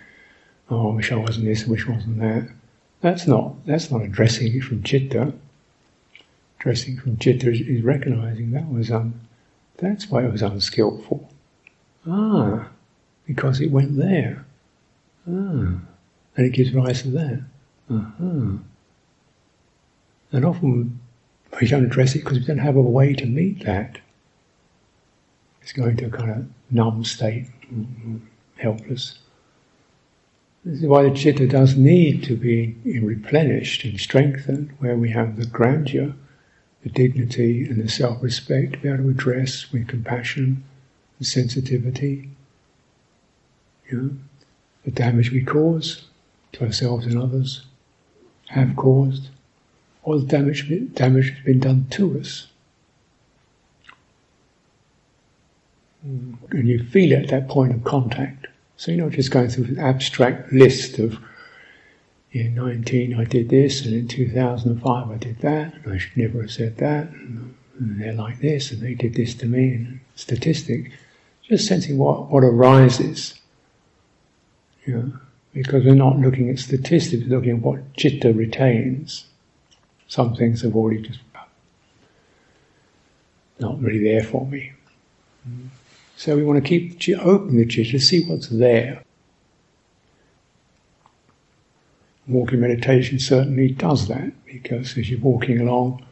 oh, 0.71 0.93
I 0.93 0.95
wish 0.97 1.11
I 1.11 1.17
wasn't 1.17 1.47
this, 1.47 1.65
I 1.65 1.71
wish 1.71 1.89
I 1.89 1.93
wasn't 1.93 2.21
that. 2.21 2.51
That's 3.01 3.27
not, 3.27 3.65
that's 3.65 3.91
not 3.91 4.03
addressing 4.03 4.55
it 4.55 4.63
from 4.63 4.83
citta. 4.83 5.33
Addressing 6.61 6.99
from 6.99 7.19
citta 7.19 7.51
is, 7.51 7.63
is 7.63 7.83
recognizing 7.83 8.51
that 8.51 8.71
was, 8.71 8.91
um, 8.91 9.19
that's 9.79 10.11
why 10.11 10.23
it 10.23 10.33
was 10.33 10.43
unskillful. 10.43 11.27
Ah, 12.07 12.69
because 13.27 13.63
it 13.63 13.71
went 13.71 13.97
there. 13.97 14.45
Ah, 15.27 15.81
and 16.37 16.47
it 16.47 16.53
gives 16.53 16.75
rise 16.75 17.01
to 17.03 17.09
that. 17.09 17.43
Uh-huh. 17.89 18.59
And 20.31 20.45
often 20.45 21.01
we 21.61 21.69
don't 21.69 21.85
address 21.85 22.15
it 22.15 22.21
because 22.21 22.39
we 22.39 22.45
don't 22.45 22.59
have 22.59 22.77
a 22.77 22.83
way 22.83 23.15
to 23.15 23.27
meet 23.27 23.65
that. 23.65 23.99
It's 25.63 25.73
going 25.73 25.97
to 25.99 26.07
a 26.07 26.11
kind 26.11 26.31
of 26.31 26.47
numb 26.71 27.05
state, 27.05 27.47
mm-hmm, 27.73 28.19
helpless. 28.57 29.19
This 30.65 30.81
is 30.81 30.87
why 30.87 31.09
the 31.09 31.17
citta 31.17 31.47
does 31.47 31.77
need 31.77 32.25
to 32.25 32.37
be 32.37 32.77
replenished 32.85 33.85
and 33.85 34.01
strengthened, 34.01 34.73
where 34.79 34.97
we 34.97 35.11
have 35.11 35.37
the 35.37 35.47
grandeur, 35.47 36.15
the 36.83 36.89
dignity, 36.89 37.65
and 37.65 37.83
the 37.83 37.89
self 37.89 38.23
respect 38.23 38.73
to 38.73 38.79
be 38.79 38.89
able 38.89 39.05
to 39.05 39.11
address 39.11 39.71
with 39.73 39.89
compassion 39.89 40.65
and 41.19 41.27
sensitivity 41.27 42.31
you 43.91 44.01
know, 44.01 44.11
the 44.85 44.91
damage 44.91 45.31
we 45.31 45.43
cause 45.43 46.05
to 46.53 46.65
ourselves 46.65 47.07
and 47.07 47.19
others, 47.19 47.67
have 48.49 48.77
caused, 48.77 49.29
or 50.05 50.19
the 50.19 50.27
damage, 50.27 50.71
damage 50.95 51.31
has 51.31 51.45
been 51.45 51.61
done 51.61 51.87
to 51.91 52.21
us. 52.21 52.47
Mm. 56.07 56.37
And 56.51 56.69
you 56.69 56.85
feel 56.85 57.13
it 57.13 57.25
at 57.25 57.29
that 57.29 57.49
point 57.49 57.75
of 57.75 57.83
contact. 57.85 58.47
So 58.77 58.93
you're 58.93 59.05
not 59.05 59.15
just 59.15 59.31
going 59.31 59.49
through 59.49 59.65
an 59.65 59.79
abstract 59.79 60.53
list 60.53 60.99
of, 60.99 61.19
in 62.33 62.55
19 62.55 63.15
I 63.15 63.25
did 63.25 63.49
this, 63.49 63.85
and 63.85 63.95
in 63.95 64.09
2005 64.09 65.11
I 65.11 65.17
did 65.17 65.39
that, 65.39 65.75
and 65.75 65.93
I 65.95 65.99
should 65.99 66.17
never 66.17 66.43
have 66.43 66.51
said 66.51 66.77
that, 66.79 67.09
and, 67.11 67.55
they're 67.77 68.13
like 68.13 68.39
this, 68.39 68.71
and 68.71 68.81
they 68.81 68.95
did 68.95 69.15
this 69.15 69.35
to 69.35 69.47
me, 69.47 69.75
and 69.75 70.01
statistic, 70.15 70.93
just 71.43 71.67
sensing 71.67 71.99
what, 71.99 72.31
what 72.31 72.45
arises. 72.45 73.35
Know, 74.87 75.13
because 75.53 75.85
we're 75.85 75.95
not 75.95 76.19
looking 76.19 76.51
at 76.51 76.61
statistics, 76.61 77.25
we're 77.25 77.37
looking 77.37 77.57
at 77.57 77.63
what 77.63 77.95
chitta 77.95 78.33
retains. 78.33 79.25
Some 80.15 80.37
things 80.37 80.63
have 80.63 80.77
already 80.77 81.03
just 81.03 81.19
not 83.59 83.83
really 83.83 83.99
there 83.99 84.23
for 84.23 84.47
me. 84.47 84.73
So 86.17 86.37
we 86.37 86.45
want 86.45 86.63
to 86.63 86.69
keep 86.69 87.19
open 87.19 87.57
the 87.57 87.67
chitta, 87.67 87.99
see 87.99 88.25
what's 88.25 88.47
there. 88.47 89.03
Walking 92.29 92.61
meditation 92.61 93.19
certainly 93.19 93.71
does 93.71 94.07
that 94.07 94.31
because 94.47 94.97
as 94.97 95.11
you're 95.11 95.19
walking 95.19 95.61
along, 95.61 96.07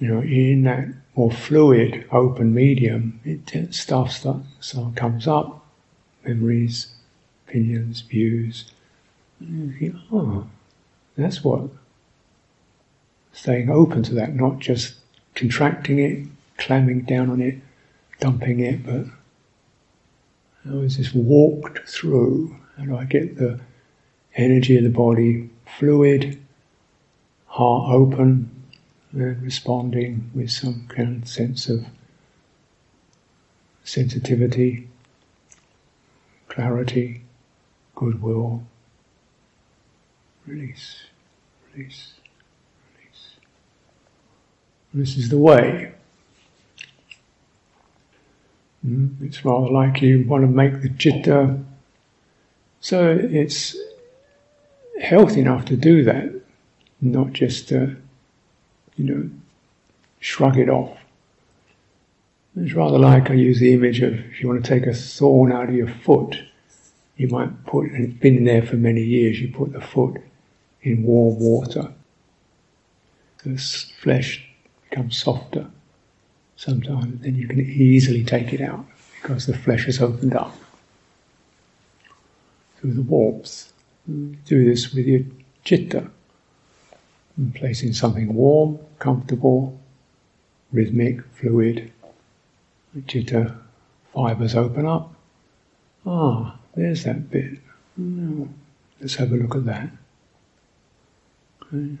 you 0.00 0.08
know, 0.08 0.22
in 0.22 0.64
that 0.64 0.88
more 1.14 1.30
fluid, 1.30 2.04
open 2.10 2.52
medium, 2.52 3.20
it 3.24 3.72
stuff 3.72 4.10
starts, 4.10 4.74
comes 4.96 5.28
up, 5.28 5.64
memories, 6.24 6.88
opinions, 7.46 8.00
views. 8.00 8.72
Mm, 9.40 9.78
Think, 9.78 9.94
oh, 10.10 10.48
that's 11.16 11.44
what 11.44 11.70
staying 13.34 13.68
open 13.68 14.02
to 14.04 14.14
that, 14.14 14.34
not 14.34 14.58
just 14.58 14.94
contracting 15.34 15.98
it, 15.98 16.26
clamming 16.56 17.02
down 17.02 17.28
on 17.30 17.42
it, 17.42 17.56
dumping 18.20 18.60
it, 18.60 18.86
but 18.86 19.04
how 20.64 20.78
is 20.78 20.96
this 20.96 21.12
walked 21.12 21.86
through? 21.88 22.56
How 22.78 22.84
do 22.84 22.96
I 22.96 23.04
get 23.04 23.36
the 23.36 23.60
energy 24.36 24.76
of 24.76 24.84
the 24.84 24.90
body 24.90 25.50
fluid, 25.78 26.40
heart 27.46 27.92
open, 27.92 28.50
and 29.12 29.42
responding 29.42 30.30
with 30.34 30.50
some 30.50 30.86
kind 30.88 31.22
of 31.22 31.28
sense 31.28 31.68
of 31.68 31.84
sensitivity, 33.84 34.88
clarity, 36.48 37.22
goodwill, 37.94 38.64
release, 40.46 41.02
release, 41.74 42.14
release. 42.20 42.23
This 44.94 45.18
is 45.18 45.28
the 45.28 45.38
way. 45.38 45.92
Hmm? 48.82 49.08
It's 49.20 49.44
rather 49.44 49.68
like 49.68 50.00
you 50.00 50.24
want 50.26 50.44
to 50.44 50.48
make 50.48 50.80
the 50.80 50.88
chitta 50.90 51.58
so 52.84 53.18
it's 53.18 53.78
healthy 55.00 55.40
enough 55.40 55.64
to 55.64 55.76
do 55.76 56.04
that, 56.04 56.34
not 57.00 57.32
just 57.32 57.70
to, 57.70 57.96
you 58.96 59.04
know, 59.06 59.30
shrug 60.20 60.58
it 60.58 60.68
off. 60.68 60.98
It's 62.54 62.74
rather 62.74 62.98
like 62.98 63.30
I 63.30 63.34
use 63.34 63.58
the 63.58 63.72
image 63.72 64.02
of 64.02 64.12
if 64.12 64.42
you 64.42 64.48
want 64.48 64.62
to 64.62 64.68
take 64.68 64.86
a 64.86 64.92
thorn 64.92 65.50
out 65.50 65.70
of 65.70 65.74
your 65.74 65.88
foot, 65.88 66.38
you 67.16 67.28
might 67.28 67.64
put, 67.64 67.86
and 67.86 68.04
it's 68.04 68.20
been 68.20 68.44
there 68.44 68.60
for 68.60 68.76
many 68.76 69.02
years, 69.02 69.40
you 69.40 69.50
put 69.50 69.72
the 69.72 69.80
foot 69.80 70.20
in 70.82 71.04
warm 71.04 71.38
water. 71.38 71.90
The 73.44 73.56
flesh 73.98 74.46
becomes 74.94 75.20
softer 75.20 75.66
sometimes, 76.54 77.20
then 77.22 77.34
you 77.34 77.48
can 77.48 77.58
easily 77.58 78.22
take 78.22 78.52
it 78.52 78.60
out 78.60 78.86
because 79.20 79.44
the 79.44 79.56
flesh 79.56 79.86
has 79.86 80.00
opened 80.00 80.36
up 80.36 80.54
through 82.76 82.92
the 82.92 83.02
warmth. 83.02 83.72
Do 84.06 84.64
this 84.64 84.94
with 84.94 85.06
your 85.06 85.22
chitta, 85.64 86.08
and 87.36 87.52
placing 87.56 87.92
something 87.92 88.32
warm, 88.34 88.78
comfortable, 89.00 89.76
rhythmic, 90.70 91.24
fluid. 91.32 91.90
The 92.94 93.02
chitta 93.02 93.56
fibers 94.12 94.54
open 94.54 94.86
up. 94.86 95.12
Ah, 96.06 96.56
there's 96.76 97.02
that 97.02 97.30
bit. 97.30 97.58
Let's 99.00 99.16
have 99.16 99.32
a 99.32 99.36
look 99.36 99.56
at 99.56 99.64
that. 99.64 99.88
Okay. 101.62 101.96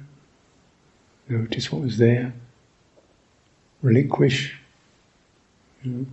Notice 1.28 1.72
what 1.72 1.82
was 1.82 1.98
there. 1.98 2.34
Relinquish. 3.84 4.56
You 5.82 6.06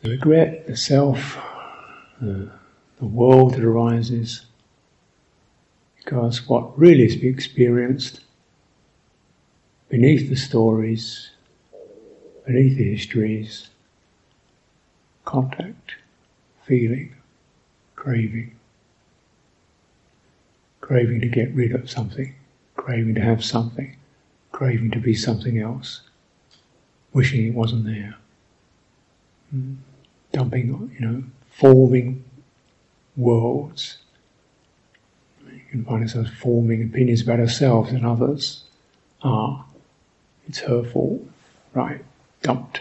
The 0.00 0.10
regret, 0.10 0.66
the 0.66 0.74
self, 0.74 1.36
the 2.18 2.46
uh, 2.46 2.52
the 2.98 3.04
world 3.04 3.52
that 3.52 3.64
arises, 3.64 4.46
because 5.98 6.48
what 6.48 6.78
really 6.78 7.04
is 7.04 7.16
experienced 7.22 8.20
beneath 9.90 10.30
the 10.30 10.36
stories, 10.36 11.30
beneath 12.46 12.78
the 12.78 12.94
histories, 12.94 13.68
contact, 15.26 15.96
feeling, 16.62 17.14
craving, 17.96 18.54
craving 20.80 21.20
to 21.20 21.28
get 21.28 21.52
rid 21.52 21.72
of 21.72 21.90
something, 21.90 22.34
craving 22.76 23.14
to 23.16 23.20
have 23.20 23.44
something, 23.44 23.94
craving 24.54 24.92
to 24.92 25.00
be 25.00 25.14
something 25.14 25.58
else, 25.58 26.02
wishing 27.12 27.44
it 27.44 27.54
wasn't 27.54 27.84
there, 27.84 28.14
hmm. 29.50 29.74
dumping, 30.32 30.68
you 30.96 31.04
know, 31.04 31.24
forming 31.50 32.22
worlds. 33.16 33.98
You 35.44 35.60
can 35.72 35.84
find 35.84 36.02
ourselves 36.02 36.30
forming 36.38 36.84
opinions 36.84 37.22
about 37.22 37.40
ourselves 37.40 37.90
and 37.90 38.06
others. 38.06 38.62
Ah, 39.24 39.64
it's 40.46 40.60
her 40.60 40.84
fault. 40.84 41.20
Right, 41.72 42.04
dumped. 42.42 42.80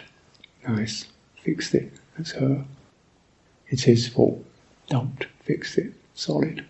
Nice, 0.67 1.05
fixed 1.41 1.73
it. 1.73 1.91
That's 2.15 2.33
her. 2.33 2.63
It's 3.69 3.83
his 3.83 4.07
fault. 4.07 4.45
Dumped, 4.89 5.25
fixed 5.41 5.79
it. 5.79 5.93
Solid. 6.13 6.63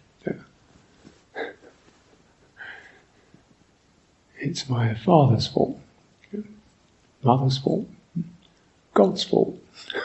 It's 4.43 4.67
my 4.67 4.93
father's 4.93 5.47
fault. 5.47 5.79
Mother's 7.23 7.57
fault. 7.57 7.87
God's 8.93 9.23
fault. 9.23 9.57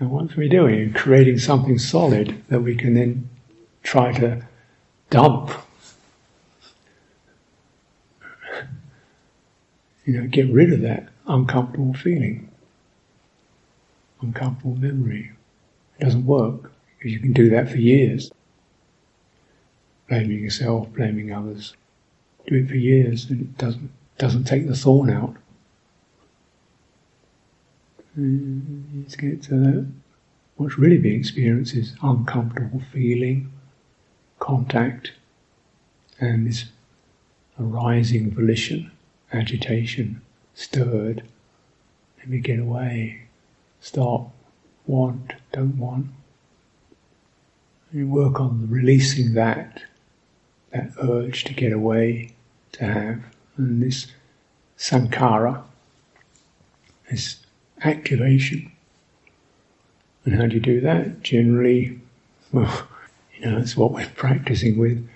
And 0.00 0.12
what 0.12 0.32
are 0.32 0.36
we 0.40 0.48
doing? 0.48 0.92
Creating 0.92 1.38
something 1.38 1.76
solid 1.76 2.44
that 2.50 2.60
we 2.60 2.76
can 2.76 2.94
then 2.94 3.28
try 3.82 4.12
to 4.12 4.46
dump. 5.10 5.50
You 10.06 10.20
know, 10.20 10.28
get 10.28 10.52
rid 10.52 10.72
of 10.72 10.82
that 10.82 11.08
uncomfortable 11.26 11.94
feeling, 11.94 12.48
uncomfortable 14.22 14.76
memory. 14.76 15.32
It 15.98 16.04
doesn't 16.04 16.26
work 16.26 16.70
because 16.96 17.10
you 17.10 17.18
can 17.18 17.32
do 17.32 17.50
that 17.50 17.68
for 17.68 17.78
years. 17.78 18.30
Blaming 20.08 20.44
yourself, 20.44 20.92
blaming 20.92 21.32
others. 21.32 21.74
Do 22.48 22.56
it 22.56 22.68
for 22.68 22.76
years 22.76 23.30
and 23.30 23.42
it 23.42 23.58
doesn't 23.58 23.90
doesn't 24.18 24.44
take 24.44 24.66
the 24.66 24.74
thorn 24.74 25.10
out. 25.10 25.36
Mm, 28.18 29.02
let's 29.02 29.14
get 29.14 29.42
to 29.44 29.54
that. 29.54 29.86
What's 30.56 30.76
really 30.76 30.98
being 30.98 31.20
experienced 31.20 31.74
is 31.74 31.94
uncomfortable 32.02 32.82
feeling, 32.92 33.52
contact, 34.40 35.12
and 36.18 36.48
this 36.48 36.64
arising 37.60 38.32
volition, 38.32 38.90
agitation, 39.32 40.20
stirred. 40.54 41.22
Let 42.18 42.28
me 42.28 42.38
get 42.38 42.58
away, 42.58 43.28
stop, 43.80 44.32
want, 44.86 45.34
don't 45.52 45.78
want. 45.78 46.06
You 47.92 48.08
work 48.08 48.40
on 48.40 48.68
releasing 48.68 49.34
that, 49.34 49.82
that 50.72 50.90
urge 51.00 51.44
to 51.44 51.54
get 51.54 51.72
away, 51.72 52.32
to 52.72 52.84
have, 52.84 53.20
and 53.56 53.82
this 53.82 54.08
sankhara, 54.76 55.62
this 57.10 57.36
activation. 57.82 58.70
And 60.24 60.34
how 60.34 60.46
do 60.46 60.54
you 60.54 60.60
do 60.60 60.80
that? 60.80 61.22
Generally, 61.22 61.98
well, 62.52 62.88
you 63.36 63.46
know, 63.46 63.58
it's 63.58 63.76
what 63.76 63.92
we're 63.92 64.10
practicing 64.16 64.78
with. 64.78 65.08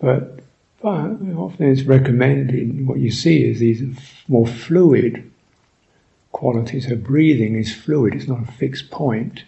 But, 0.00 0.40
but 0.80 1.10
often 1.36 1.70
it's 1.70 1.82
recommended, 1.82 2.86
what 2.86 2.98
you 2.98 3.10
see 3.10 3.44
is 3.44 3.58
these 3.58 3.82
more 4.28 4.46
fluid 4.46 5.30
qualities. 6.32 6.88
So 6.88 6.96
breathing 6.96 7.56
is 7.56 7.74
fluid, 7.74 8.14
it's 8.14 8.28
not 8.28 8.48
a 8.48 8.52
fixed 8.52 8.90
point. 8.90 9.44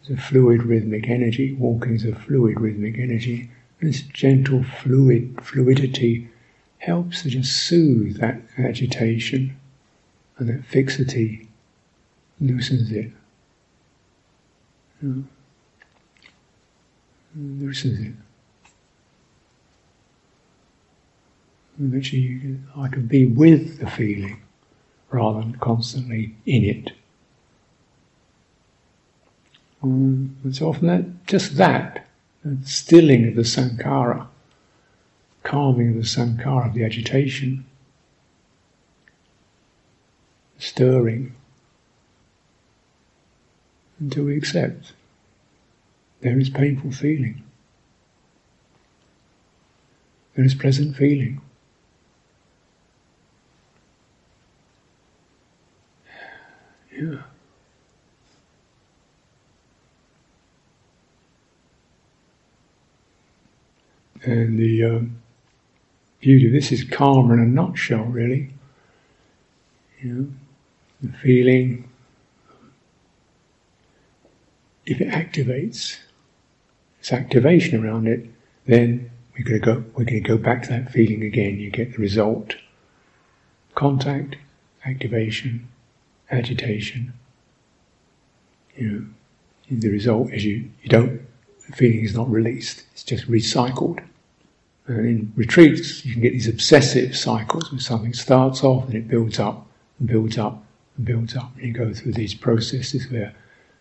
It's 0.00 0.10
a 0.10 0.22
fluid 0.22 0.62
rhythmic 0.62 1.08
energy. 1.08 1.52
Walking 1.52 1.94
is 1.94 2.04
a 2.04 2.14
fluid 2.14 2.60
rhythmic 2.60 2.98
energy. 2.98 3.50
This 3.80 4.02
gentle 4.02 4.62
fluid 4.62 5.38
fluidity 5.42 6.28
helps 6.78 7.22
to 7.22 7.30
just 7.30 7.52
soothe 7.66 8.18
that 8.18 8.40
agitation 8.58 9.56
and 10.38 10.48
that 10.48 10.64
fixity 10.64 11.48
loosens 12.40 12.90
it. 12.90 13.10
Hmm. 15.00 15.22
Hmm, 17.34 17.68
this 17.68 17.84
is 17.84 18.00
it. 18.00 18.12
Hmm, 21.76 21.92
and 21.92 21.96
actually, 21.96 22.58
I 22.76 22.88
can 22.88 23.06
be 23.06 23.26
with 23.26 23.80
the 23.80 23.90
feeling 23.90 24.40
rather 25.10 25.40
than 25.40 25.56
constantly 25.56 26.34
in 26.46 26.64
it. 26.64 26.92
Um, 29.82 30.36
and 30.42 30.56
so 30.56 30.68
often 30.68 30.86
that, 30.88 31.26
just 31.26 31.56
that, 31.56 32.06
stilling 32.64 33.28
of 33.28 33.36
the 33.36 33.42
sankhara, 33.42 34.26
calming 35.42 35.90
of 35.90 35.94
the 35.96 36.02
sankhara, 36.02 36.72
the 36.72 36.84
agitation, 36.84 37.64
stirring, 40.58 41.34
until 43.98 44.24
we 44.24 44.36
accept 44.36 44.92
there 46.20 46.38
is 46.38 46.50
painful 46.50 46.90
feeling, 46.90 47.42
there 50.34 50.44
is 50.44 50.54
pleasant 50.54 50.96
feeling. 50.96 51.40
Yeah. 56.90 57.22
And 64.24 64.58
the 64.58 64.84
um, 64.84 65.22
beauty 66.20 66.48
this 66.48 66.72
is 66.72 66.82
karma 66.84 67.34
in 67.34 67.40
a 67.40 67.46
nutshell, 67.46 68.04
really. 68.04 68.50
You 70.00 70.12
know, 70.12 70.28
the 71.02 71.18
feeling, 71.18 71.88
if 74.86 75.00
it 75.00 75.08
activates, 75.08 75.98
its 77.00 77.12
activation 77.12 77.84
around 77.84 78.06
it, 78.06 78.26
then 78.66 79.10
we're 79.36 79.44
going 79.44 79.60
to 79.60 79.66
go. 79.66 79.84
We're 79.94 80.04
going 80.04 80.22
to 80.22 80.28
go 80.28 80.38
back 80.38 80.62
to 80.64 80.68
that 80.70 80.90
feeling 80.90 81.22
again. 81.22 81.58
You 81.58 81.70
get 81.70 81.92
the 81.92 81.98
result: 81.98 82.54
contact, 83.74 84.36
activation, 84.86 85.68
agitation. 86.30 87.12
You 88.76 88.90
know, 88.90 89.06
the 89.70 89.90
result 89.90 90.32
is 90.32 90.44
you, 90.44 90.70
you 90.82 90.88
don't. 90.88 91.20
The 91.68 91.76
feeling 91.76 92.04
is 92.04 92.14
not 92.14 92.30
released. 92.30 92.84
It's 92.92 93.04
just 93.04 93.30
recycled. 93.30 94.02
And 94.86 95.06
in 95.06 95.32
retreats, 95.34 96.04
you 96.04 96.12
can 96.12 96.22
get 96.22 96.32
these 96.32 96.48
obsessive 96.48 97.16
cycles 97.16 97.72
where 97.72 97.80
something 97.80 98.12
starts 98.12 98.62
off 98.62 98.84
and 98.86 98.94
it 98.94 99.08
builds 99.08 99.38
up 99.38 99.66
and 99.98 100.08
builds 100.08 100.36
up 100.36 100.62
and 100.96 101.06
builds 101.06 101.34
up. 101.36 101.50
And 101.56 101.64
you 101.66 101.72
go 101.72 101.94
through 101.94 102.12
these 102.12 102.34
processes 102.34 103.10
where 103.10 103.34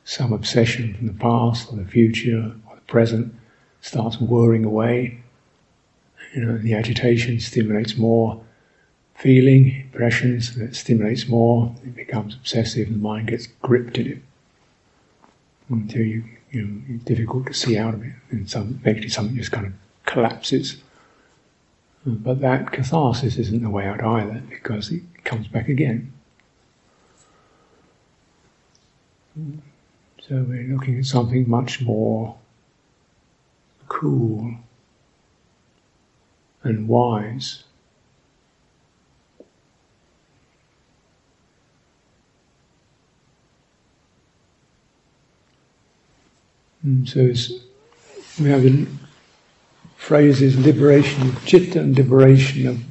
some 0.05 0.31
obsession 0.31 0.93
from 0.93 1.07
the 1.07 1.13
past 1.13 1.71
or 1.71 1.77
the 1.77 1.85
future 1.85 2.53
or 2.69 2.75
the 2.75 2.81
present 2.87 3.33
starts 3.81 4.19
whirring 4.19 4.63
away. 4.65 5.19
You 6.33 6.45
know, 6.45 6.57
the 6.57 6.73
agitation 6.73 7.39
stimulates 7.39 7.97
more 7.97 8.41
feeling, 9.15 9.81
impressions, 9.81 10.55
and 10.55 10.67
it 10.67 10.75
stimulates 10.75 11.27
more, 11.27 11.73
it 11.83 11.95
becomes 11.95 12.35
obsessive, 12.35 12.87
and 12.87 12.97
the 12.97 13.01
mind 13.01 13.27
gets 13.27 13.47
gripped 13.61 13.97
in 13.97 14.07
it 14.07 14.17
until 15.69 16.01
you, 16.01 16.23
you 16.51 16.61
know, 16.61 16.81
it's 16.89 17.03
difficult 17.03 17.45
to 17.47 17.53
see 17.53 17.77
out 17.77 17.93
of 17.93 18.03
it, 18.03 18.13
and 18.31 18.49
some, 18.49 18.79
eventually 18.81 19.09
something 19.09 19.35
just 19.35 19.51
kind 19.51 19.67
of 19.67 19.73
collapses. 20.05 20.77
But 22.05 22.41
that 22.41 22.71
catharsis 22.71 23.37
isn't 23.37 23.63
the 23.63 23.69
way 23.69 23.85
out 23.85 24.03
either, 24.03 24.41
because 24.49 24.91
it 24.91 25.03
comes 25.23 25.47
back 25.47 25.69
again. 25.69 26.11
So 29.35 30.43
we're 30.47 30.73
looking 30.73 30.99
at 30.99 31.05
something 31.05 31.49
much 31.49 31.81
more 31.81 32.37
cool 33.87 34.53
and 36.63 36.87
wise. 36.87 37.63
And 46.83 47.07
so 47.07 47.33
we 48.41 48.49
have 48.49 48.65
the 50.03 50.07
phrases 50.07 50.57
liberation 50.65 51.29
of 51.29 51.45
chitta 51.45 51.79
and 51.79 51.97
liberation 51.97 52.67
of 52.67 52.83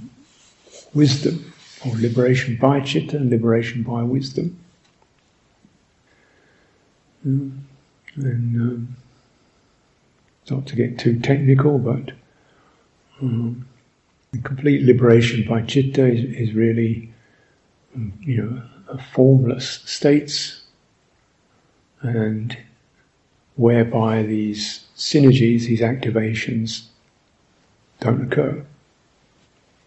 wisdom, 0.94 1.52
or 1.86 1.94
liberation 1.96 2.56
by 2.60 2.80
chitta 2.80 3.16
and 3.16 3.30
liberation 3.30 3.82
by 3.82 4.02
wisdom. 4.02 4.58
Mm. 7.26 7.58
And 8.16 8.56
um, 8.60 8.96
not 10.50 10.66
to 10.66 10.76
get 10.76 10.98
too 10.98 11.18
technical, 11.20 11.78
but 11.78 12.12
um, 13.20 13.66
complete 14.42 14.82
liberation 14.82 15.46
by 15.48 15.62
chitta 15.62 16.06
is, 16.06 16.48
is 16.48 16.54
really, 16.54 17.12
um, 17.94 18.12
you 18.20 18.42
know, 18.42 18.62
a 18.88 18.98
formless 18.98 19.80
states, 19.84 20.62
and 22.00 22.56
whereby 23.56 24.22
these 24.22 24.86
synergies, 24.96 25.66
these 25.66 25.80
activations, 25.80 26.88
don't 28.02 28.32
occur. 28.32 28.64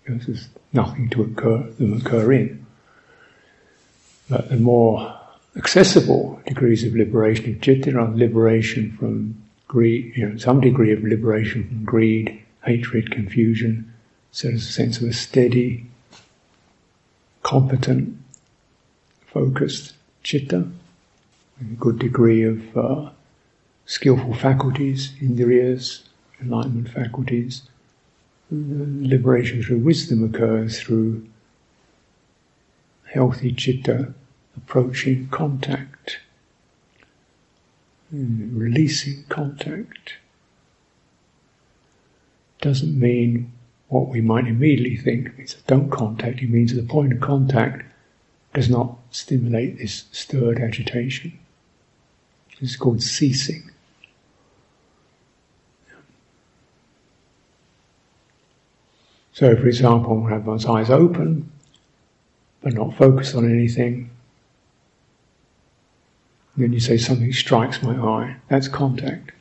Because 0.04 0.26
there's 0.28 0.48
nothing 0.74 1.10
to 1.10 1.24
occur 1.24 1.64
them 1.80 1.94
occur 1.94 2.32
in. 2.32 2.66
But 4.30 4.50
the 4.50 4.58
more 4.58 5.20
accessible 5.56 6.42
degrees 6.46 6.84
of 6.84 6.96
liberation 6.96 7.56
of 7.56 7.64
citta 7.64 7.98
are 7.98 8.10
liberation 8.14 8.96
from 8.98 9.42
greed, 9.68 10.14
you 10.16 10.28
know, 10.28 10.38
some 10.38 10.62
degree 10.62 10.92
of 10.92 11.04
liberation 11.04 11.68
from 11.68 11.86
greed, 11.86 12.42
hatred, 12.64 13.12
confusion, 13.12 13.92
so 14.32 14.50
there's 14.50 14.68
a 14.68 14.72
sense 14.72 14.98
of 14.98 15.08
a 15.08 15.14
steady, 15.14 15.86
competent, 17.44 18.18
focused 19.28 19.94
citta, 20.24 20.68
a 21.62 21.64
good 21.80 22.00
degree 22.00 22.44
of 22.44 22.78
uh, 22.78 23.10
skillful 23.86 24.34
faculties, 24.34 25.14
indriyas, 25.22 26.02
enlightenment 26.42 26.90
faculties. 26.90 27.62
Liberation 28.52 29.64
through 29.64 29.80
wisdom 29.80 30.24
occurs 30.24 30.80
through 30.80 31.28
healthy 33.06 33.56
citta 33.58 34.14
approaching 34.56 35.28
contact, 35.30 36.20
hmm, 38.10 38.58
releasing 38.58 39.24
contact. 39.30 40.14
Doesn't 42.62 42.98
mean 42.98 43.52
what 43.90 44.08
we 44.08 44.22
might 44.22 44.48
immediately 44.48 44.98
think. 44.98 45.28
It 45.28 45.38
means 45.38 45.56
don't 45.68 45.90
contact. 45.90 46.42
It 46.42 46.50
means 46.50 46.74
the 46.74 46.84
point 46.84 47.14
of 47.14 47.22
contact 47.22 47.84
does 48.54 48.70
not 48.70 48.98
stimulate 49.12 49.78
this 49.78 50.06
stirred 50.12 50.60
agitation. 50.60 51.38
It's 52.60 52.76
called 52.76 53.04
ceasing. 53.04 53.70
So, 59.36 59.54
for 59.54 59.68
example, 59.68 60.28
have 60.28 60.48
one's 60.48 60.66
eyes 60.66 60.90
open, 60.90 61.52
but 62.62 62.72
not 62.72 62.96
focused 62.96 63.36
on 63.36 63.52
anything. 63.52 64.10
then 66.56 66.72
you 66.72 66.80
say 66.80 66.96
something 66.98 67.34
strikes 67.34 67.84
my 67.84 67.98
eye. 67.98 68.38
That's 68.48 68.70
contact. 68.70 69.32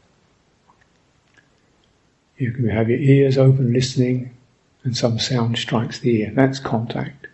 You 2.39 2.51
can 2.51 2.69
have 2.71 2.91
your 2.91 2.99
ears 2.99 3.39
open, 3.39 3.73
listening, 3.73 4.35
and 4.83 4.97
some 4.97 5.21
sound 5.21 5.59
strikes 5.59 6.01
the 6.01 6.23
ear. 6.23 6.33
That's 6.35 6.59
contact. 6.59 7.29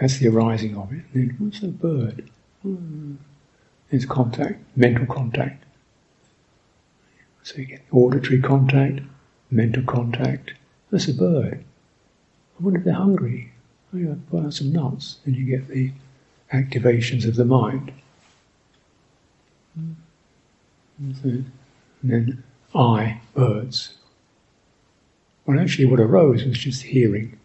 That's 0.00 0.16
the 0.16 0.28
arising 0.28 0.78
of 0.78 0.90
it. 0.94 1.04
And 1.12 1.28
then, 1.28 1.36
what's 1.38 1.60
the 1.60 1.68
bird? 1.68 2.30
Hmm. 2.62 3.16
It's 3.90 4.06
contact, 4.06 4.64
mental 4.74 5.04
contact. 5.04 5.62
So 7.42 7.56
you 7.58 7.66
get 7.66 7.82
auditory 7.92 8.40
contact, 8.40 9.00
mental 9.50 9.82
contact, 9.82 10.54
that's 10.90 11.08
a 11.08 11.14
bird. 11.14 11.64
I 12.58 12.62
wonder 12.62 12.78
if 12.78 12.84
they're 12.84 12.94
hungry. 12.94 13.52
I 13.92 13.98
Oh, 13.98 14.18
pull 14.30 14.44
out 14.44 14.54
some 14.54 14.72
nuts, 14.72 15.18
and 15.24 15.34
you 15.34 15.44
get 15.44 15.68
the 15.68 15.90
activations 16.52 17.26
of 17.26 17.36
the 17.36 17.44
mind. 17.44 17.92
Mm. 19.78 19.94
And 21.00 21.52
then 22.02 22.42
I, 22.74 23.20
birds. 23.34 23.94
Well, 25.44 25.60
actually, 25.60 25.86
what 25.86 26.00
arose 26.00 26.44
was 26.44 26.58
just 26.58 26.82
hearing. 26.82 27.38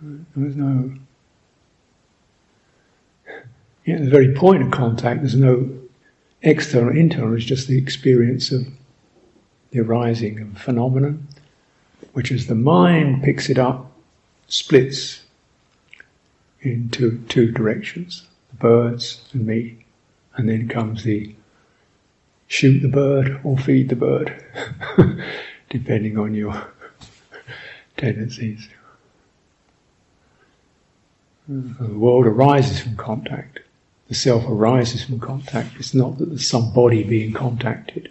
There 0.00 0.44
was 0.44 0.56
no. 0.56 0.94
Yeah, 3.84 3.98
the 4.00 4.10
very 4.10 4.34
point 4.34 4.62
of 4.62 4.70
contact, 4.70 5.22
there's 5.22 5.34
no 5.34 5.66
external 6.42 6.94
internal, 6.94 7.34
it's 7.34 7.44
just 7.46 7.68
the 7.68 7.78
experience 7.78 8.52
of 8.52 8.66
the 9.70 9.80
arising 9.80 10.40
of 10.40 10.56
a 10.56 10.58
phenomenon, 10.58 11.26
which 12.12 12.32
as 12.32 12.46
the 12.46 12.54
mind 12.54 13.22
picks 13.22 13.50
it 13.50 13.58
up, 13.58 13.92
splits 14.48 15.22
into 16.62 17.18
two 17.28 17.52
directions 17.52 18.26
the 18.50 18.56
birds 18.56 19.22
and 19.32 19.46
me. 19.46 19.84
And 20.36 20.48
then 20.48 20.68
comes 20.68 21.02
the 21.02 21.34
shoot 22.46 22.80
the 22.80 22.88
bird 22.88 23.40
or 23.42 23.58
feed 23.58 23.88
the 23.88 23.96
bird, 23.96 24.44
depending 25.70 26.16
on 26.16 26.32
your 26.34 26.54
tendencies. 27.96 28.68
The 31.48 31.92
world 31.92 32.26
arises 32.26 32.80
from 32.80 32.96
contact. 32.96 33.60
The 34.08 34.14
self 34.14 34.44
arises 34.46 35.04
from 35.04 35.18
contact. 35.18 35.70
It's 35.78 35.94
not 35.94 36.18
that 36.18 36.26
there's 36.26 36.48
some 36.48 36.72
body 36.72 37.02
being 37.02 37.32
contacted. 37.32 38.10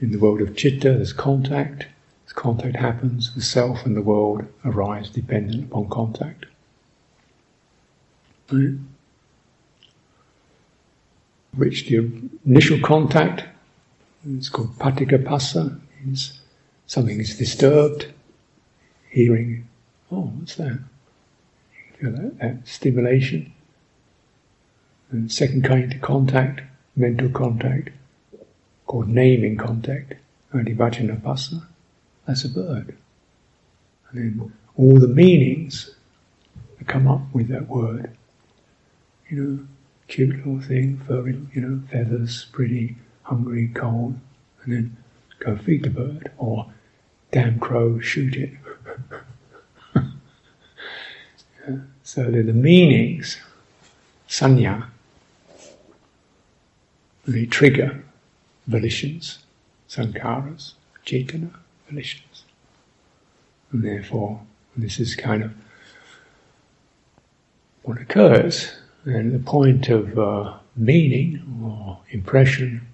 In 0.00 0.12
the 0.12 0.18
world 0.18 0.40
of 0.40 0.56
chitta, 0.56 0.94
there's 0.94 1.12
contact. 1.12 1.86
As 2.26 2.32
contact 2.32 2.76
happens, 2.76 3.34
the 3.34 3.42
self 3.42 3.84
and 3.84 3.96
the 3.96 4.02
world 4.02 4.46
arise 4.64 5.10
dependent 5.10 5.64
upon 5.64 5.88
contact. 5.90 6.46
Right? 8.50 8.76
Reach 11.56 11.86
the 11.88 12.10
initial 12.46 12.80
contact, 12.80 13.44
it's 14.28 14.48
called 14.48 14.78
patigha 14.78 15.18
means 16.04 16.40
something 16.86 17.20
is 17.20 17.36
disturbed, 17.36 18.06
hearing, 19.10 19.66
oh, 20.10 20.32
what's 20.38 20.56
that? 20.56 20.78
You 21.74 22.10
feel 22.10 22.12
that, 22.12 22.38
that 22.38 22.68
stimulation. 22.68 23.52
And 25.10 25.30
second 25.30 25.64
kind 25.64 25.92
of 25.92 26.00
contact, 26.00 26.62
mental 26.96 27.28
contact, 27.30 27.90
called 28.90 29.06
naming 29.06 29.56
contact, 29.56 30.14
Adhivacana 30.52 31.62
that's 32.26 32.44
a 32.44 32.48
bird. 32.48 32.96
And 34.10 34.18
then 34.18 34.52
all 34.74 34.98
the 34.98 35.06
meanings 35.06 35.94
that 36.76 36.88
come 36.88 37.06
up 37.06 37.20
with 37.32 37.46
that 37.50 37.68
word. 37.68 38.10
You 39.28 39.36
know, 39.40 39.66
cute 40.08 40.34
little 40.38 40.60
thing, 40.60 41.00
furry, 41.06 41.40
you 41.54 41.60
know, 41.60 41.80
feathers, 41.88 42.46
pretty, 42.50 42.96
hungry, 43.22 43.70
cold, 43.76 44.18
and 44.64 44.72
then 44.72 44.96
go 45.38 45.56
feed 45.56 45.84
the 45.84 45.90
bird, 45.90 46.32
or 46.36 46.66
damn 47.30 47.60
crow, 47.60 48.00
shoot 48.00 48.34
it. 48.34 48.50
So 52.02 52.24
the, 52.24 52.42
the 52.42 52.52
meanings, 52.52 53.38
sanya, 54.28 54.86
they 57.28 57.46
trigger 57.46 58.02
volitions, 58.66 59.38
sankharas, 59.88 60.74
cetana, 61.04 61.50
volitions. 61.88 62.44
And 63.72 63.84
therefore, 63.84 64.40
this 64.76 64.98
is 64.98 65.14
kind 65.14 65.42
of 65.42 65.52
what 67.82 68.00
occurs. 68.00 68.72
And 69.04 69.32
the 69.32 69.38
point 69.38 69.88
of 69.88 70.18
uh, 70.18 70.58
meaning 70.76 71.42
or 71.62 71.98
impression 72.10 72.86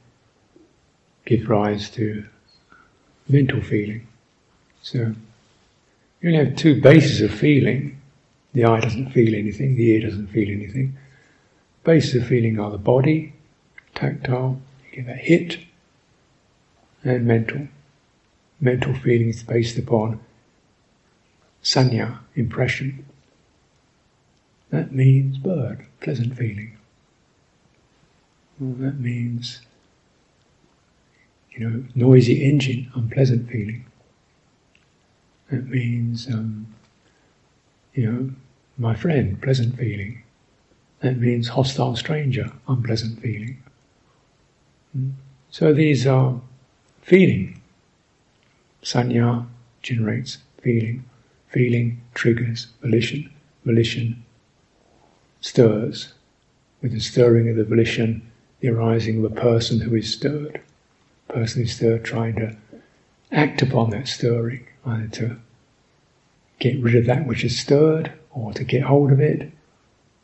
gives 1.25 1.47
rise 1.47 1.91
to 1.91 2.25
mental 3.29 3.61
feeling. 3.61 4.07
So 4.83 5.15
you 6.21 6.31
only 6.31 6.45
have 6.45 6.57
two 6.57 6.81
bases 6.81 7.21
of 7.21 7.33
feeling 7.33 8.01
the 8.57 8.65
eye 8.65 8.81
doesn't 8.81 9.11
feel 9.11 9.35
anything, 9.35 9.77
the 9.77 9.91
ear 9.91 10.01
doesn't 10.01 10.29
feel 10.29 10.49
anything. 10.49 10.97
Bases 11.85 12.23
of 12.23 12.27
feeling 12.27 12.59
are 12.59 12.71
the 12.71 12.79
body, 12.79 13.35
tactile, 13.95 14.59
get 14.97 15.07
that 15.07 15.19
hit, 15.19 15.59
and 17.05 17.27
mental. 17.27 17.69
Mental 18.61 18.95
feeling 18.95 19.29
is 19.29 19.43
based 19.43 19.77
upon 19.77 20.19
sanya, 21.63 22.19
impression. 22.35 23.05
That 24.71 24.93
means 24.93 25.39
bird, 25.39 25.87
pleasant 26.01 26.37
feeling. 26.37 26.77
Well, 28.59 28.75
that 28.79 28.99
means, 28.99 29.61
you 31.51 31.69
know, 31.69 31.85
noisy 31.95 32.43
engine, 32.43 32.91
unpleasant 32.95 33.51
feeling. 33.51 33.85
That 35.51 35.67
means, 35.67 36.27
um, 36.29 36.67
you 37.95 38.11
know, 38.11 38.31
my 38.79 38.95
friend, 38.95 39.41
pleasant 39.41 39.77
feeling. 39.77 40.23
That 41.01 41.19
means 41.19 41.49
hostile 41.49 41.95
stranger, 41.97 42.51
unpleasant 42.67 43.21
feeling. 43.21 43.63
So 45.51 45.73
these 45.73 46.07
are 46.07 46.41
feeling. 47.03 47.61
Sanya 48.83 49.47
generates 49.83 50.39
feeling. 50.63 51.05
Feeling 51.49 52.01
triggers 52.15 52.67
volition. 52.83 53.31
Volition 53.65 54.25
stirs. 55.41 56.13
With 56.83 56.93
the 56.93 57.01
stirring 57.01 57.49
of 57.49 57.57
the 57.57 57.65
volition, 57.65 58.31
the 58.61 58.69
arising 58.69 59.25
of 59.25 59.33
a 59.33 59.35
person 59.35 59.81
who 59.81 59.95
is 59.95 60.13
stirred. 60.13 60.61
Person 61.29 61.63
is 61.63 61.75
stirred 61.75 62.05
trying 62.05 62.37
to 62.37 62.57
act 63.33 63.63
upon 63.63 63.91
that 63.91 64.09
stirring, 64.09 64.67
either 64.85 65.09
to 65.09 65.37
get 66.59 66.81
rid 66.81 66.95
of 66.95 67.07
that 67.07 67.27
which 67.27 67.45
is 67.45 67.59
stirred 67.59 68.13
or 68.31 68.53
to 68.53 68.65
get 68.65 68.83
hold 68.83 69.11
of 69.13 69.21
it, 69.21 69.51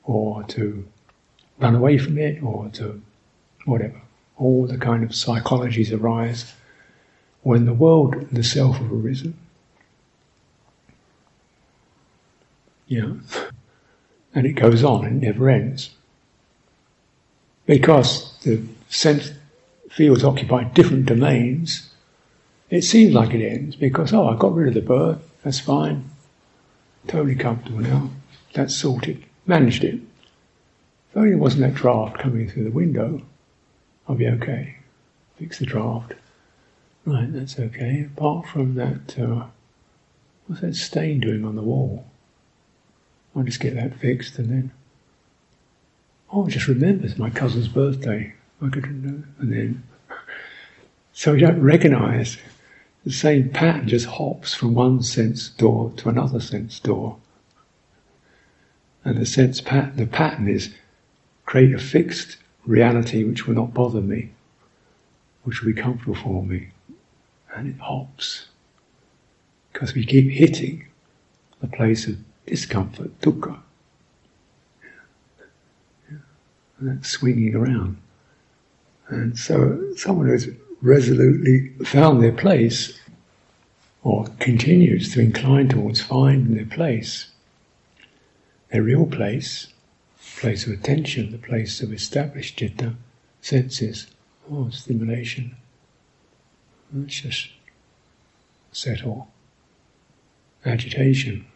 or 0.04 0.42
to 0.44 0.86
run 1.58 1.74
away 1.74 1.98
from 1.98 2.18
it, 2.18 2.42
or 2.42 2.68
to 2.70 3.00
whatever. 3.64 4.00
All 4.36 4.66
the 4.66 4.78
kind 4.78 5.02
of 5.02 5.10
psychologies 5.10 5.92
arise 5.92 6.54
when 7.42 7.64
the 7.64 7.74
world 7.74 8.14
and 8.14 8.30
the 8.30 8.44
self 8.44 8.78
have 8.78 8.92
arisen. 8.92 9.36
Yeah. 12.86 13.12
And 14.34 14.46
it 14.46 14.52
goes 14.52 14.84
on 14.84 15.04
and 15.04 15.20
never 15.20 15.48
ends. 15.48 15.90
Because 17.66 18.38
the 18.40 18.62
sense 18.88 19.32
fields 19.90 20.24
occupy 20.24 20.64
different 20.64 21.06
domains, 21.06 21.90
it 22.70 22.82
seems 22.82 23.14
like 23.14 23.34
it 23.34 23.46
ends 23.46 23.76
because, 23.76 24.12
oh, 24.12 24.28
I 24.28 24.36
got 24.36 24.54
rid 24.54 24.68
of 24.68 24.74
the 24.74 24.80
bird, 24.80 25.18
that's 25.42 25.60
fine. 25.60 26.08
Totally 27.06 27.34
comfortable 27.34 27.80
now. 27.80 28.10
That's 28.54 28.74
sorted. 28.74 29.24
Managed 29.46 29.84
it. 29.84 29.94
If 31.10 31.16
only 31.16 31.32
it 31.32 31.38
wasn't 31.38 31.62
that 31.62 31.74
draft 31.74 32.18
coming 32.18 32.48
through 32.48 32.64
the 32.64 32.70
window, 32.70 33.22
I'll 34.08 34.16
be 34.16 34.28
okay. 34.28 34.76
Fix 35.36 35.58
the 35.58 35.66
draft. 35.66 36.14
Right, 37.04 37.32
that's 37.32 37.58
okay. 37.58 38.06
Apart 38.16 38.46
from 38.46 38.74
that, 38.74 39.18
uh, 39.18 39.46
what's 40.46 40.62
that 40.62 40.74
stain 40.74 41.20
doing 41.20 41.44
on 41.44 41.56
the 41.56 41.62
wall? 41.62 42.04
I'll 43.34 43.42
just 43.42 43.60
get 43.60 43.74
that 43.74 43.98
fixed 43.98 44.38
and 44.38 44.50
then. 44.50 44.72
Oh, 46.32 46.46
I 46.46 46.50
just 46.50 46.68
remembered 46.68 47.10
it's 47.10 47.18
my 47.18 47.30
cousin's 47.30 47.68
birthday. 47.68 48.34
I 48.60 48.68
could 48.68 49.04
know. 49.04 49.22
And 49.38 49.52
then. 49.52 49.82
So 51.14 51.34
you 51.34 51.40
don't 51.40 51.60
recognise 51.60 52.38
the 53.04 53.12
same 53.12 53.50
pattern 53.50 53.86
just 53.86 54.06
hops 54.06 54.54
from 54.54 54.74
one 54.74 55.02
sense 55.02 55.50
door 55.50 55.92
to 55.98 56.08
another 56.08 56.40
sense 56.40 56.80
door. 56.80 57.18
And 59.04 59.18
the 59.18 59.26
sense 59.26 59.60
pattern, 59.60 59.96
the 59.96 60.06
pattern 60.06 60.48
is 60.48 60.72
create 61.44 61.74
a 61.74 61.78
fixed 61.78 62.38
reality 62.66 63.24
which 63.24 63.46
will 63.46 63.54
not 63.54 63.74
bother 63.74 64.00
me, 64.00 64.30
which 65.44 65.60
will 65.60 65.72
be 65.72 65.80
comfortable 65.80 66.14
for 66.14 66.42
me. 66.42 66.68
And 67.54 67.68
it 67.68 67.80
hops. 67.80 68.46
Because 69.72 69.94
we 69.94 70.04
keep 70.04 70.30
hitting 70.30 70.86
the 71.60 71.66
place 71.66 72.06
of 72.06 72.16
discomfort, 72.46 73.18
dukkha. 73.20 73.58
And 76.08 76.88
that's 76.88 77.10
swinging 77.10 77.54
around. 77.54 77.96
And 79.08 79.38
so 79.38 79.92
someone 79.96 80.26
who's 80.26 80.48
resolutely 80.80 81.68
found 81.84 82.22
their 82.22 82.32
place 82.32 82.98
or 84.02 84.26
continues 84.40 85.12
to 85.12 85.20
incline 85.20 85.68
towards 85.68 86.00
finding 86.00 86.56
their 86.56 86.66
place, 86.66 87.28
their 88.70 88.82
real 88.82 89.06
place, 89.06 89.71
place 90.42 90.66
of 90.66 90.72
attention, 90.72 91.30
the 91.30 91.38
place 91.38 91.80
of 91.80 91.92
established 91.92 92.58
citta, 92.58 92.96
senses, 93.40 94.08
oh, 94.50 94.68
stimulation. 94.70 95.54
Let's 96.92 97.20
just 97.20 97.48
settle. 98.72 99.28
Agitation, 100.66 101.46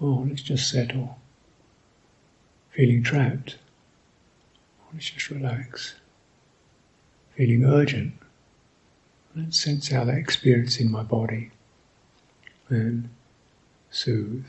oh, 0.00 0.26
let's 0.28 0.42
just 0.42 0.68
settle. 0.68 1.18
Feeling 2.72 3.04
trapped, 3.04 3.58
oh, 4.82 4.88
let's 4.92 5.10
just 5.10 5.30
relax. 5.30 5.94
Feeling 7.36 7.64
urgent, 7.64 8.14
Let's 9.36 9.62
sense 9.62 9.88
how 9.88 10.04
that 10.06 10.18
experience 10.18 10.80
in 10.80 10.90
my 10.90 11.04
body 11.04 11.52
and 12.68 13.08
soothe. 13.88 14.44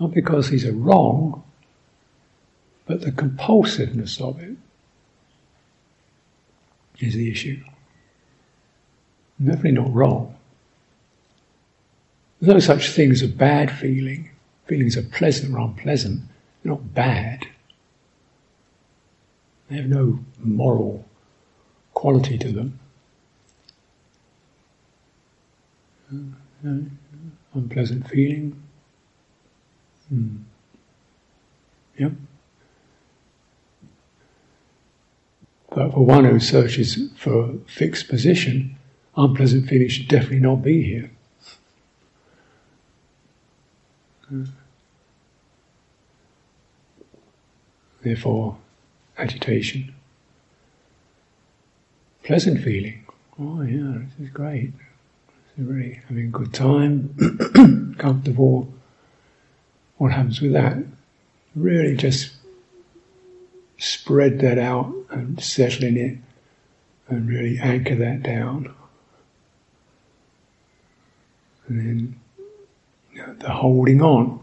Not 0.00 0.12
because 0.12 0.50
these 0.50 0.64
are 0.64 0.72
wrong, 0.72 1.44
but 2.86 3.00
the 3.00 3.12
compulsiveness 3.12 4.20
of 4.20 4.40
it 4.40 4.56
is 6.98 7.14
the 7.14 7.30
issue. 7.30 7.62
Definitely 9.42 9.72
not 9.72 9.92
wrong. 9.92 10.34
There's 12.40 12.54
no 12.54 12.60
such 12.60 12.90
thing 12.90 13.10
as 13.10 13.22
a 13.22 13.28
bad 13.28 13.70
feeling. 13.70 14.30
Feelings 14.66 14.96
are 14.96 15.02
pleasant 15.02 15.54
or 15.54 15.60
unpleasant. 15.60 16.20
They're 16.62 16.72
not 16.72 16.94
bad. 16.94 17.46
They 19.68 19.76
have 19.76 19.86
no 19.86 20.20
moral 20.38 21.04
quality 21.94 22.38
to 22.38 22.52
them. 22.52 22.78
Unpleasant 27.54 28.08
feeling. 28.08 28.62
Hmm. 30.08 30.36
Yep. 31.98 32.12
But 35.74 35.92
for 35.92 36.06
one 36.06 36.24
who 36.24 36.38
searches 36.38 36.98
for 37.16 37.50
a 37.50 37.58
fixed 37.66 38.08
position, 38.08 38.76
unpleasant 39.16 39.68
feeling 39.68 39.88
should 39.88 40.06
definitely 40.06 40.38
not 40.38 40.62
be 40.62 40.82
here. 40.82 41.10
Therefore, 48.02 48.56
agitation. 49.18 49.94
Pleasant 52.22 52.62
feeling. 52.62 53.04
Oh, 53.38 53.62
yeah, 53.62 53.98
this 53.98 54.28
is 54.28 54.30
great. 54.32 54.72
Really 55.58 56.00
having 56.08 56.26
a 56.26 56.30
good 56.30 56.54
time, 56.54 57.94
comfortable. 57.98 58.72
What 59.98 60.12
happens 60.12 60.40
with 60.40 60.52
that? 60.52 60.78
Really 61.54 61.96
just 61.96 62.33
spread 63.84 64.40
that 64.40 64.58
out 64.58 64.92
and 65.10 65.42
settle 65.42 65.84
in 65.84 65.96
it 65.96 66.18
and 67.08 67.28
really 67.28 67.58
anchor 67.58 67.94
that 67.94 68.22
down. 68.22 68.74
And 71.68 71.78
then 71.78 72.20
you 73.12 73.26
know, 73.26 73.34
the 73.34 73.50
holding 73.50 74.00
on. 74.02 74.40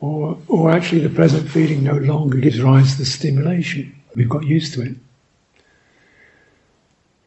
Or, 0.00 0.38
or 0.46 0.70
actually, 0.70 1.00
the 1.00 1.14
present 1.14 1.48
feeling 1.48 1.82
no 1.82 1.94
longer 1.96 2.38
gives 2.38 2.62
rise 2.62 2.92
to 2.92 2.98
the 2.98 3.06
stimulation. 3.06 4.00
We've 4.14 4.28
got 4.28 4.44
used 4.44 4.74
to 4.74 4.82
it. 4.82 4.96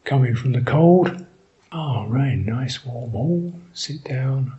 Coming 0.05 0.35
from 0.35 0.53
the 0.53 0.61
cold, 0.61 1.25
oh, 1.71 2.05
rain, 2.05 2.45
nice 2.45 2.85
warm 2.85 3.11
hall, 3.11 3.53
sit 3.73 4.03
down, 4.03 4.53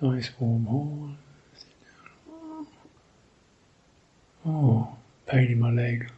nice 0.00 0.30
warm 0.38 0.66
hall, 0.66 1.10
Oh, 4.46 4.96
pain 5.34 5.50
in 5.50 5.58
my 5.58 5.70
leg. 5.70 6.10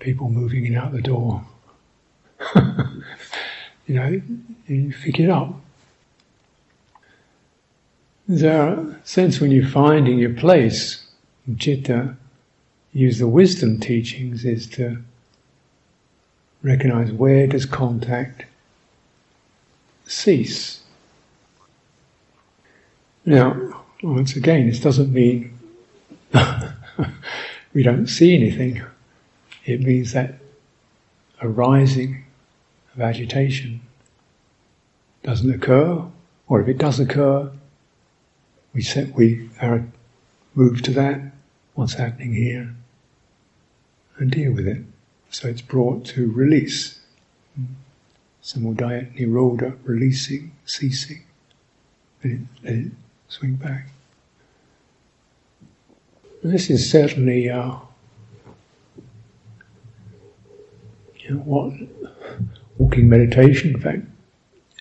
People 0.00 0.28
moving 0.28 0.66
in 0.66 0.76
out 0.76 0.92
the 0.92 1.00
door. 1.00 1.42
you 3.86 3.94
know, 3.94 4.20
you 4.66 4.94
pick 5.02 5.18
it 5.18 5.30
up. 5.30 5.54
There's 8.28 8.42
a 8.42 9.00
sense 9.04 9.40
when 9.40 9.50
you're 9.50 9.66
finding 9.66 10.18
your 10.18 10.34
place 10.34 11.06
in 11.46 11.56
citta, 11.56 12.14
use 12.92 13.18
the 13.18 13.26
wisdom 13.26 13.80
teachings 13.80 14.44
is 14.44 14.66
to 14.66 14.98
recognize 16.62 17.10
where 17.12 17.46
does 17.46 17.64
contact 17.64 18.44
cease. 20.04 20.80
Now, 23.24 23.84
once 24.02 24.36
again, 24.36 24.68
this 24.68 24.80
doesn't 24.80 25.12
mean 25.12 25.57
we 27.72 27.82
don't 27.82 28.06
see 28.06 28.34
anything, 28.34 28.82
it 29.64 29.80
means 29.80 30.12
that 30.12 30.34
arising 31.42 32.24
of 32.94 33.00
agitation 33.00 33.80
doesn't 35.22 35.52
occur, 35.52 36.04
or 36.48 36.60
if 36.60 36.68
it 36.68 36.78
does 36.78 37.00
occur, 37.00 37.50
we 38.72 38.82
set 38.82 39.14
we 39.14 39.50
are 39.60 39.86
move 40.54 40.82
to 40.82 40.90
that, 40.92 41.20
what's 41.74 41.94
happening 41.94 42.34
here, 42.34 42.74
and 44.16 44.30
deal 44.30 44.52
with 44.52 44.66
it. 44.66 44.84
So 45.30 45.48
it's 45.48 45.62
brought 45.62 46.04
to 46.06 46.30
release. 46.30 46.98
Samudaya 48.42 49.14
nirodha, 49.16 49.76
releasing, 49.84 50.52
ceasing, 50.64 51.22
and 52.22 52.32
it, 52.32 52.64
let 52.64 52.74
it 52.74 52.92
swing 53.28 53.54
back. 53.54 53.88
This 56.42 56.70
is 56.70 56.88
certainly 56.88 57.50
uh, 57.50 57.74
you 61.18 61.34
know, 61.34 61.40
what 61.40 61.72
walking 62.78 63.08
meditation, 63.08 63.74
in 63.74 63.80
fact, 63.80 64.02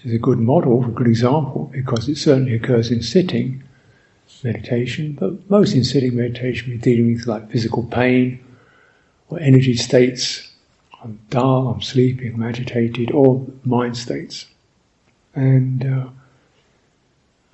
is 0.04 0.14
a 0.14 0.20
good 0.20 0.40
model, 0.40 0.86
a 0.86 0.88
good 0.90 1.08
example, 1.08 1.70
because 1.74 2.08
it 2.08 2.18
certainly 2.18 2.54
occurs 2.54 2.92
in 2.92 3.02
sitting 3.02 3.64
meditation, 4.44 5.18
but 5.20 5.50
most 5.50 5.74
in 5.74 5.84
sitting 5.84 6.16
meditation 6.16 6.72
we're 6.72 6.78
dealing 6.78 7.14
with 7.14 7.26
like 7.26 7.50
physical 7.50 7.84
pain 7.84 8.44
or 9.30 9.40
energy 9.40 9.76
states. 9.76 10.52
I'm 11.04 11.20
dull, 11.30 11.70
I'm 11.70 11.82
sleeping, 11.82 12.36
I'm 12.36 12.44
agitated, 12.44 13.12
or 13.12 13.46
mind 13.64 13.98
states. 13.98 14.46
And 15.36 15.86
uh, 15.86 16.10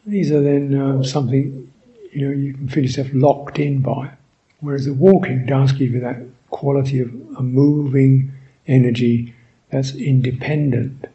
these 0.05 0.31
are 0.31 0.41
then 0.41 0.75
uh, 0.75 1.03
something 1.03 1.72
you 2.13 2.27
know, 2.27 2.33
you 2.33 2.53
can 2.53 2.67
feel 2.67 2.83
yourself 2.83 3.07
locked 3.13 3.59
in 3.59 3.81
by. 3.81 4.07
It. 4.07 4.11
Whereas 4.59 4.85
the 4.85 4.93
walking 4.93 5.45
does 5.45 5.71
give 5.71 5.91
you 5.91 5.99
that 6.01 6.21
quality 6.49 6.99
of 6.99 7.09
a 7.37 7.43
moving 7.43 8.31
energy 8.67 9.33
that's 9.69 9.93
independent 9.95 11.05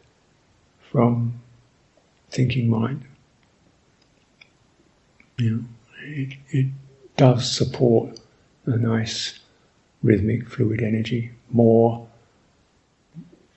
from 0.91 1.39
thinking 2.29 2.69
mind. 2.69 3.03
You 5.37 5.51
know, 5.51 5.63
it, 6.03 6.37
it 6.49 6.67
does 7.15 7.49
support 7.49 8.19
a 8.65 8.77
nice 8.77 9.39
rhythmic 10.03 10.49
fluid 10.49 10.81
energy 10.81 11.31
more 11.49 12.07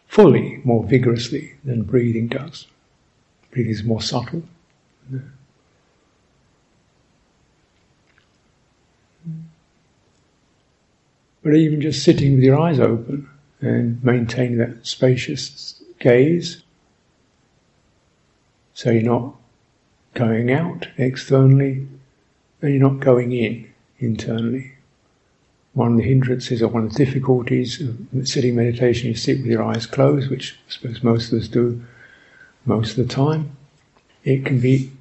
fully, 0.06 0.60
more 0.64 0.84
vigorously 0.84 1.54
than 1.64 1.82
breathing 1.82 2.28
does. 2.28 2.66
Breathing 3.50 3.72
is 3.72 3.84
more 3.84 4.00
subtle. 4.00 4.42
But 11.42 11.56
even 11.56 11.80
just 11.80 12.04
sitting 12.04 12.34
with 12.34 12.44
your 12.44 12.60
eyes 12.60 12.78
open 12.78 13.28
and 13.60 14.02
maintaining 14.04 14.58
that 14.58 14.86
spacious 14.86 15.82
gaze, 15.98 16.62
so 18.74 18.90
you're 18.90 19.02
not 19.02 19.34
going 20.14 20.52
out 20.52 20.88
externally 20.96 21.86
and 22.60 22.70
you're 22.70 22.90
not 22.90 23.00
going 23.00 23.32
in 23.32 23.68
internally. 23.98 24.72
One 25.74 25.92
of 25.92 25.98
the 25.98 26.04
hindrances 26.04 26.62
or 26.62 26.68
one 26.68 26.84
of 26.84 26.92
the 26.92 27.04
difficulties 27.04 27.80
of 27.80 28.28
sitting 28.28 28.54
meditation, 28.54 29.08
you 29.08 29.14
sit 29.14 29.38
with 29.38 29.50
your 29.50 29.62
eyes 29.62 29.86
closed, 29.86 30.30
which 30.30 30.58
I 30.68 30.70
suppose 30.70 31.02
most 31.02 31.32
of 31.32 31.40
us 31.40 31.48
do 31.48 31.82
most 32.66 32.98
of 32.98 33.08
the 33.08 33.14
time. 33.14 33.56
It 34.22 34.44
can 34.44 34.60
be, 34.60 34.92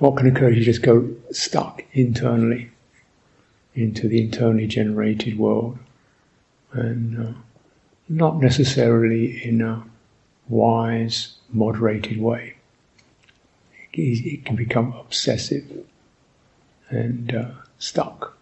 what 0.00 0.16
can 0.16 0.26
occur 0.26 0.50
is 0.50 0.58
you 0.58 0.64
just 0.64 0.82
go 0.82 1.08
stuck 1.30 1.84
internally 1.92 2.70
into 3.78 4.08
the 4.08 4.20
internally 4.20 4.66
generated 4.66 5.38
world, 5.38 5.78
and 6.72 7.28
uh, 7.28 7.32
not 8.08 8.38
necessarily 8.38 9.44
in 9.44 9.60
a 9.60 9.84
wise, 10.48 11.34
moderated 11.50 12.20
way. 12.20 12.54
It, 13.92 14.44
can 14.44 14.54
become 14.54 14.92
obsessive 14.92 15.64
and 16.88 17.34
uh, 17.34 17.50
stuck. 17.80 18.38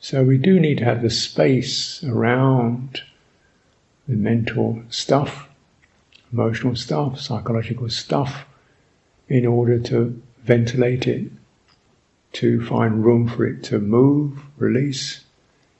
So 0.00 0.24
we 0.24 0.36
do 0.36 0.58
need 0.58 0.78
to 0.78 0.84
have 0.84 1.00
the 1.00 1.10
space 1.10 2.02
around 2.02 3.02
the 4.08 4.16
mental 4.16 4.82
stuff, 4.90 5.48
emotional 6.32 6.74
stuff, 6.74 7.20
psychological 7.20 7.88
stuff, 7.88 8.46
in 9.28 9.46
order 9.46 9.78
to 9.78 10.20
ventilate 10.42 11.06
it 11.06 11.30
to 12.34 12.64
find 12.66 13.04
room 13.04 13.28
for 13.28 13.46
it 13.46 13.62
to 13.64 13.78
move, 13.78 14.40
release, 14.56 15.24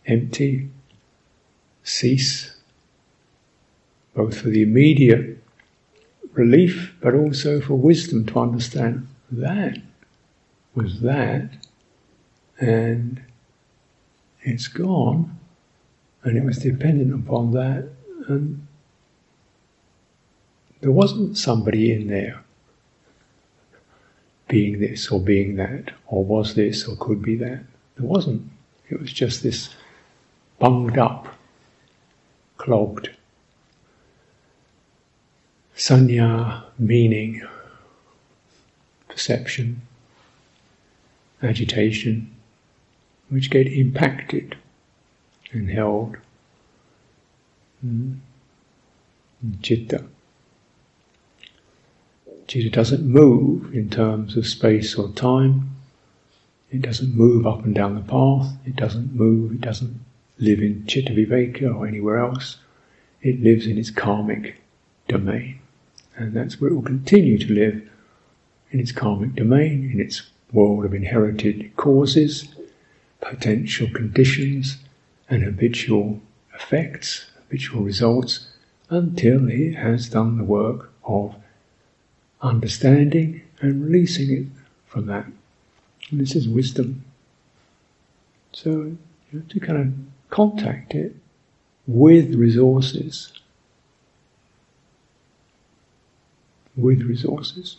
empty, 0.06 0.70
cease, 1.82 2.56
both 4.14 4.40
for 4.40 4.48
the 4.48 4.62
immediate 4.62 5.38
relief, 6.32 6.94
but 7.00 7.14
also 7.14 7.60
for 7.60 7.74
wisdom 7.74 8.24
to 8.26 8.38
understand 8.38 9.06
that 9.30 9.78
was 10.74 11.00
that, 11.00 11.50
and 12.60 13.22
it's 14.42 14.68
gone, 14.68 15.38
and 16.22 16.36
it 16.36 16.44
was 16.44 16.58
dependent 16.58 17.14
upon 17.14 17.52
that, 17.52 17.88
and 18.28 18.66
there 20.80 20.92
wasn't 20.92 21.36
somebody 21.36 21.92
in 21.92 22.08
there 22.08 22.43
being 24.54 24.78
this 24.78 25.10
or 25.10 25.18
being 25.18 25.56
that, 25.56 25.90
or 26.06 26.24
was 26.24 26.54
this 26.54 26.86
or 26.86 26.94
could 27.00 27.20
be 27.20 27.34
that. 27.34 27.64
There 27.96 28.06
wasn't. 28.06 28.48
It 28.88 29.00
was 29.00 29.12
just 29.12 29.42
this 29.42 29.68
bunged 30.60 30.96
up, 30.96 31.26
clogged. 32.56 33.10
Saññā, 35.76 36.62
meaning, 36.78 37.42
perception, 39.08 39.82
agitation, 41.42 42.30
which 43.28 43.50
get 43.50 43.66
impacted 43.66 44.56
and 45.50 45.68
held. 45.68 46.16
Mm. 47.84 48.18
Citta. 49.62 50.04
Citta 52.46 52.70
doesn't 52.70 53.04
move 53.04 53.74
in 53.74 53.88
terms 53.90 54.36
of 54.36 54.46
space 54.46 54.96
or 54.96 55.08
time. 55.12 55.70
It 56.70 56.82
doesn't 56.82 57.14
move 57.14 57.46
up 57.46 57.64
and 57.64 57.74
down 57.74 57.94
the 57.94 58.00
path. 58.00 58.56
It 58.66 58.76
doesn't 58.76 59.14
move. 59.14 59.52
It 59.52 59.60
doesn't 59.60 60.00
live 60.38 60.60
in 60.60 60.82
Cittaviveka 60.86 61.74
or 61.74 61.86
anywhere 61.86 62.18
else. 62.18 62.58
It 63.22 63.42
lives 63.42 63.66
in 63.66 63.78
its 63.78 63.90
karmic 63.90 64.60
domain. 65.08 65.60
And 66.16 66.34
that's 66.34 66.60
where 66.60 66.70
it 66.70 66.74
will 66.74 66.82
continue 66.82 67.38
to 67.38 67.52
live 67.52 67.88
in 68.70 68.80
its 68.80 68.92
karmic 68.92 69.34
domain, 69.34 69.90
in 69.92 70.00
its 70.00 70.22
world 70.52 70.84
of 70.84 70.94
inherited 70.94 71.74
causes, 71.76 72.54
potential 73.20 73.88
conditions, 73.92 74.78
and 75.30 75.42
habitual 75.42 76.20
effects, 76.54 77.26
habitual 77.36 77.82
results, 77.82 78.48
until 78.90 79.48
it 79.48 79.74
has 79.74 80.08
done 80.08 80.38
the 80.38 80.44
work 80.44 80.92
of 81.04 81.34
understanding 82.42 83.42
and 83.60 83.84
releasing 83.84 84.30
it 84.32 84.46
from 84.86 85.06
that. 85.06 85.26
And 86.10 86.20
this 86.20 86.34
is 86.34 86.48
wisdom. 86.48 87.04
So 88.52 88.70
you 88.70 88.98
have 89.32 89.48
to 89.48 89.60
kind 89.60 89.78
of 89.78 89.92
contact 90.30 90.94
it 90.94 91.14
with 91.86 92.34
resources. 92.34 93.32
With 96.76 97.02
resources. 97.02 97.76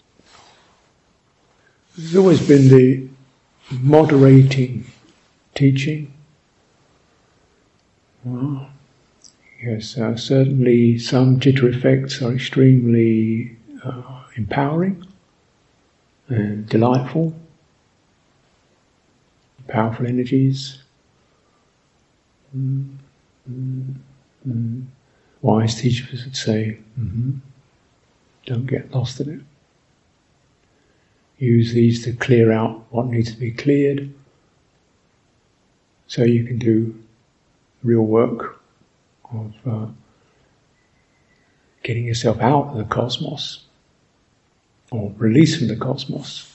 There's 1.98 2.16
always 2.16 2.46
been 2.46 2.68
the 2.68 3.08
moderating 3.72 4.86
teaching. 5.54 6.14
Well, 8.24 8.70
yes, 9.64 9.98
uh, 9.98 10.18
certainly 10.18 10.98
some 10.98 11.40
jitter 11.40 11.74
effects 11.74 12.22
are 12.22 12.34
extremely 12.34 13.56
uh, 13.84 14.15
empowering 14.36 15.06
and 16.28 16.68
delightful, 16.68 17.36
powerful 19.68 20.08
energies. 20.08 20.82
Mm, 22.56 22.96
mm, 23.50 23.96
mm. 24.48 24.86
Wise 25.42 25.76
teachers 25.76 26.24
would 26.26 26.36
say, 26.36 26.78
mm-hmm, 27.00 27.34
don't 28.46 28.66
get 28.66 28.92
lost 28.92 29.20
in 29.20 29.30
it. 29.30 29.42
Use 31.38 31.74
these 31.74 32.04
to 32.06 32.14
clear 32.14 32.52
out 32.52 32.86
what 32.90 33.08
needs 33.08 33.32
to 33.32 33.38
be 33.38 33.52
cleared 33.52 34.14
so 36.08 36.24
you 36.24 36.44
can 36.46 36.58
do 36.58 36.98
real 37.84 38.02
work 38.02 38.62
of 39.34 39.54
uh, 39.66 39.88
getting 41.84 42.06
yourself 42.06 42.40
out 42.40 42.70
of 42.70 42.78
the 42.78 42.86
cosmos 42.86 43.66
or 44.92 45.14
release 45.18 45.58
from 45.58 45.68
the 45.68 45.76
cosmos. 45.76 46.52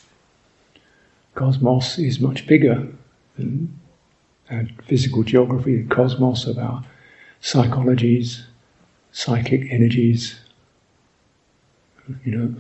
Cosmos 1.35 1.99
is 1.99 2.21
much 2.21 2.47
bigger 2.47 2.89
than 3.37 3.79
physical 4.85 5.23
geography, 5.23 5.83
the 5.83 5.95
cosmos 5.95 6.47
of 6.47 6.59
our 6.59 6.85
psychologies, 7.41 8.43
psychic 9.13 9.71
energies, 9.71 10.41
you 12.25 12.37
know, 12.37 12.55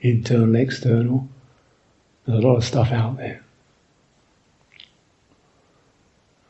internal, 0.00 0.56
external. 0.56 1.28
There's 2.26 2.42
a 2.42 2.46
lot 2.46 2.56
of 2.56 2.64
stuff 2.64 2.90
out 2.90 3.16
there. 3.16 3.42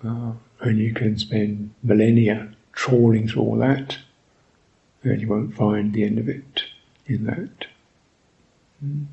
Uh, 0.04 0.32
and 0.60 0.78
you 0.78 0.92
can 0.94 1.18
spend 1.18 1.74
millennia 1.82 2.48
trawling 2.72 3.28
through 3.28 3.42
all 3.42 3.56
that, 3.56 3.98
and 5.02 5.20
you 5.20 5.28
won't 5.28 5.54
find 5.54 5.92
the 5.92 6.04
end 6.04 6.18
of 6.18 6.28
it 6.28 6.62
in 7.06 7.24
that. 7.24 7.66
But 8.80 9.08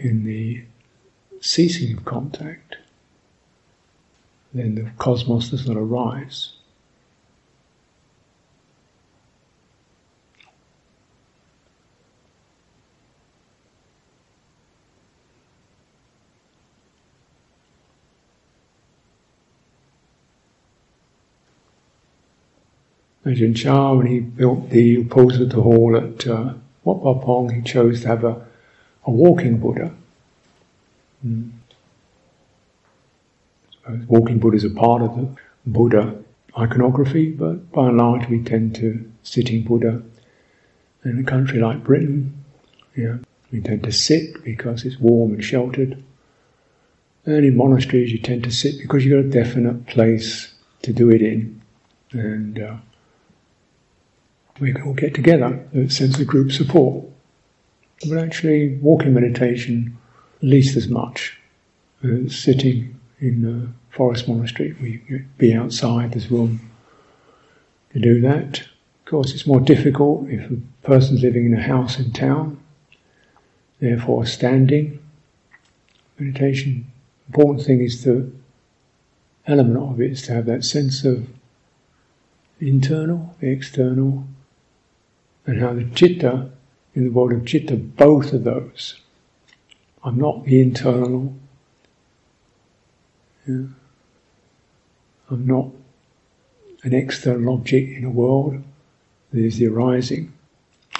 in 0.00 0.24
the 0.24 0.62
ceasing 1.40 1.96
of 1.96 2.04
contact, 2.04 2.76
then 4.54 4.76
the 4.76 4.90
cosmos 4.98 5.50
does 5.50 5.66
not 5.66 5.76
arise. 5.76 6.52
Ajahn 23.24 23.54
Chah, 23.54 23.92
when 23.92 24.06
he 24.06 24.20
built 24.20 24.70
the 24.70 25.04
Uposatha 25.04 25.62
Hall 25.62 25.96
at 25.96 26.26
uh, 26.26 26.54
Wat 26.84 27.02
Pah 27.02 27.14
Pong, 27.14 27.50
he 27.50 27.62
chose 27.62 28.02
to 28.02 28.08
have 28.08 28.24
a, 28.24 28.46
a 29.04 29.10
walking 29.10 29.58
Buddha. 29.58 29.94
Mm. 31.26 31.50
Walking 34.06 34.38
Buddha 34.38 34.56
is 34.56 34.64
a 34.64 34.70
part 34.70 35.02
of 35.02 35.16
the 35.16 35.28
Buddha 35.66 36.14
iconography, 36.56 37.30
but 37.30 37.70
by 37.72 37.88
and 37.88 37.98
large 37.98 38.28
we 38.28 38.42
tend 38.42 38.74
to 38.76 39.10
sitting 39.22 39.62
Buddha. 39.62 40.02
In 41.04 41.18
a 41.20 41.24
country 41.24 41.60
like 41.60 41.84
Britain, 41.84 42.44
know, 42.96 43.20
we 43.52 43.60
tend 43.60 43.84
to 43.84 43.92
sit 43.92 44.42
because 44.44 44.84
it's 44.84 44.98
warm 44.98 45.32
and 45.34 45.44
sheltered. 45.44 46.02
And 47.24 47.44
in 47.44 47.56
monasteries 47.56 48.12
you 48.12 48.18
tend 48.18 48.44
to 48.44 48.50
sit 48.50 48.78
because 48.80 49.04
you've 49.04 49.22
got 49.22 49.38
a 49.38 49.44
definite 49.44 49.86
place 49.86 50.52
to 50.82 50.92
do 50.92 51.10
it 51.10 51.22
in. 51.22 51.60
And 52.12 52.58
uh, 52.58 52.76
we 54.60 54.72
can 54.72 54.82
all 54.82 54.94
get 54.94 55.14
together, 55.14 55.64
a 55.74 55.88
sense 55.88 56.18
of 56.18 56.26
group 56.26 56.52
support. 56.52 57.04
But 58.08 58.18
actually, 58.18 58.76
walking 58.76 59.14
meditation, 59.14 59.96
at 60.36 60.48
least 60.48 60.76
as 60.76 60.88
much 60.88 61.38
as 62.02 62.36
sitting 62.36 62.98
in 63.20 63.44
a 63.44 63.94
forest 63.94 64.28
monastery. 64.28 64.74
We 64.80 65.24
be 65.38 65.54
outside, 65.54 66.12
there's 66.12 66.30
room 66.30 66.60
to 67.92 67.98
do 67.98 68.20
that. 68.20 68.60
Of 68.60 69.10
course, 69.10 69.32
it's 69.32 69.46
more 69.46 69.60
difficult 69.60 70.28
if 70.28 70.50
a 70.50 70.56
person's 70.82 71.22
living 71.22 71.46
in 71.46 71.54
a 71.54 71.62
house 71.62 71.98
in 71.98 72.12
town, 72.12 72.60
therefore, 73.80 74.26
standing. 74.26 75.00
Meditation, 76.18 76.86
important 77.26 77.66
thing 77.66 77.80
is 77.80 78.04
the 78.04 78.30
element 79.46 79.78
of 79.78 80.00
it 80.00 80.12
is 80.12 80.22
to 80.22 80.34
have 80.34 80.46
that 80.46 80.64
sense 80.64 81.04
of 81.04 81.26
internal, 82.60 83.34
the 83.40 83.48
external, 83.48 84.27
and 85.48 85.62
how 85.62 85.72
the 85.72 85.88
citta, 85.94 86.50
in 86.94 87.04
the 87.04 87.10
world 87.10 87.32
of 87.32 87.48
citta, 87.48 87.74
both 87.74 88.34
of 88.34 88.44
those. 88.44 89.00
I'm 90.04 90.18
not 90.18 90.44
the 90.44 90.60
internal. 90.60 91.34
Yeah. 93.46 93.64
I'm 95.30 95.46
not 95.46 95.68
an 96.82 96.92
external 96.92 97.54
object 97.54 97.96
in 97.96 98.04
a 98.04 98.10
world. 98.10 98.62
There's 99.32 99.56
the 99.56 99.68
arising. 99.68 100.34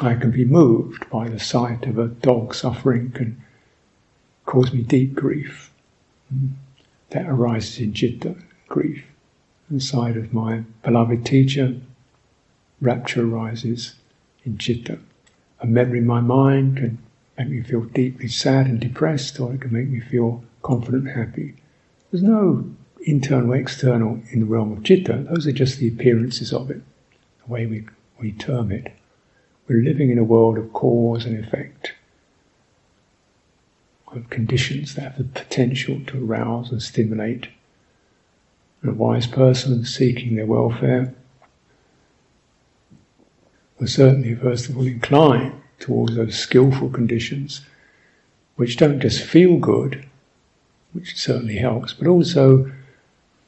I 0.01 0.14
can 0.14 0.30
be 0.30 0.46
moved 0.46 1.11
by 1.11 1.28
the 1.28 1.38
sight 1.38 1.84
of 1.84 1.99
a 1.99 2.09
dog 2.09 2.55
suffering 2.55 3.11
can 3.11 3.44
cause 4.46 4.72
me 4.72 4.80
deep 4.80 5.14
grief. 5.14 5.70
Hmm. 6.30 6.53
That 7.11 7.26
arises 7.28 7.80
in 7.80 7.92
citta, 7.92 8.34
grief. 8.66 9.05
Sight 9.76 10.16
of 10.16 10.32
my 10.32 10.64
beloved 10.82 11.26
teacher, 11.26 11.76
rapture 12.80 13.26
arises 13.26 13.94
in. 14.57 15.01
A 15.61 15.66
memory 15.66 15.99
in 15.99 16.07
my 16.07 16.20
mind 16.20 16.76
can 16.76 16.99
make 17.36 17.49
me 17.49 17.62
feel 17.62 17.82
deeply 17.82 18.28
sad 18.28 18.66
and 18.66 18.80
depressed, 18.80 19.38
or 19.40 19.53
it 19.53 19.61
can 19.61 19.72
make 19.72 19.88
me 19.88 20.01
feel 20.01 20.44
confident 20.62 21.09
and 21.09 21.16
happy. 21.16 21.55
There's 22.11 22.22
no 22.22 22.64
internal, 23.03 23.53
or 23.53 23.57
external 23.57 24.20
in 24.30 24.40
the 24.40 24.46
realm 24.46 24.72
of 24.72 24.84
citta. 24.84 25.26
Those 25.30 25.46
are 25.46 25.53
just 25.53 25.78
the 25.78 25.88
appearances 25.88 26.53
of 26.53 26.70
it, 26.70 26.82
the 27.44 27.53
way 27.53 27.66
we, 27.66 27.86
we 28.20 28.32
term 28.32 28.72
it. 28.72 28.92
We're 29.66 29.82
living 29.82 30.11
in 30.11 30.18
a 30.18 30.24
world 30.24 30.59
of 30.59 30.72
cause 30.72 31.26
and 31.26 31.38
effect, 31.42 31.92
of 34.09 34.30
conditions 34.30 34.94
that 34.94 35.03
have 35.03 35.18
the 35.18 35.24
potential 35.24 36.01
to 36.07 36.24
arouse 36.24 36.70
and 36.70 36.82
stimulate. 36.82 37.49
a 38.82 38.92
wise 38.92 39.26
person 39.26 39.84
seeking 39.84 40.36
their 40.36 40.46
welfare 40.46 41.14
will 43.79 43.87
certainly, 43.87 44.35
first 44.35 44.68
of 44.68 44.76
all, 44.76 44.87
incline 44.87 45.61
towards 45.79 46.16
those 46.16 46.39
skillful 46.39 46.91
conditions 46.91 47.62
which 48.57 48.76
don't 48.76 49.01
just 49.01 49.22
feel 49.22 49.57
good, 49.57 50.05
which 50.93 51.16
certainly 51.16 51.57
helps, 51.57 51.93
but 51.93 52.09
also 52.09 52.70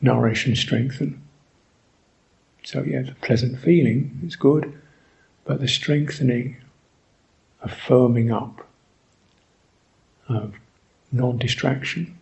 nourish 0.01 0.47
and 0.47 0.57
strengthen. 0.57 1.20
So, 2.62 2.83
yeah, 2.83 3.03
the 3.03 3.14
pleasant 3.22 3.59
feeling 3.59 4.20
is 4.24 4.37
good, 4.37 4.72
but 5.45 5.61
the 5.61 5.68
strengthening, 5.68 6.57
a 7.62 7.68
firming 7.68 8.33
up 8.33 8.66
of 10.28 10.55
non 11.11 11.39
distraction, 11.39 12.16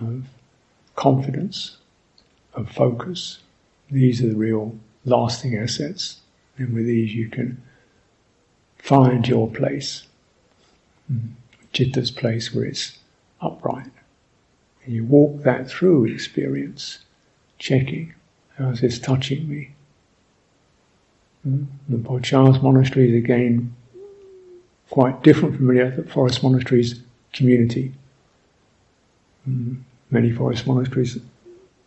of 0.00 0.24
confidence, 0.94 1.78
of 2.54 2.70
focus. 2.70 3.40
These 3.90 4.22
are 4.22 4.28
the 4.28 4.36
real 4.36 4.78
lasting 5.04 5.56
assets, 5.56 6.20
and 6.56 6.74
with 6.74 6.86
these 6.86 7.14
you 7.14 7.28
can 7.28 7.62
find 8.78 9.26
your 9.26 9.50
place, 9.50 10.06
mm. 11.10 11.30
Citta's 11.72 12.10
place 12.10 12.54
where 12.54 12.64
it's 12.64 12.98
upright. 13.40 13.90
And 14.84 14.94
you 14.94 15.04
walk 15.04 15.42
that 15.42 15.68
through 15.68 16.04
experience, 16.04 16.98
checking, 17.58 18.14
how's 18.58 18.80
this 18.80 18.98
touching 18.98 19.48
me? 19.48 19.70
Mm. 21.46 21.66
The 21.88 21.98
Por 21.98 22.20
Chah's 22.20 22.62
monastery 22.62 23.08
is 23.10 23.16
again 23.16 23.74
quite 24.90 25.22
different 25.22 25.56
from 25.56 25.66
the 25.66 26.06
forest 26.12 26.42
monasteries 26.42 27.00
community. 27.32 27.92
Mm. 29.48 29.82
Many 30.10 30.30
forest 30.30 30.66
monasteries, 30.66 31.18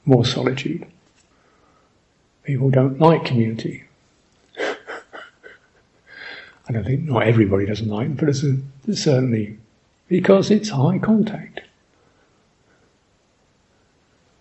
more 0.06 0.26
solitude. 0.26 0.86
People 2.44 2.70
don't 2.70 3.00
like 3.00 3.26
community. 3.26 3.87
I 6.68 6.74
don't 6.74 6.84
think 6.84 7.04
not 7.04 7.24
everybody 7.24 7.66
doesn't 7.66 7.88
like 7.88 8.08
it, 8.08 8.18
but 8.18 8.30
it's, 8.30 8.44
a, 8.44 8.58
it's 8.88 9.04
certainly 9.04 9.58
because 10.08 10.52
it's 10.52 10.70
high 10.70 11.00
contact. 11.00 11.62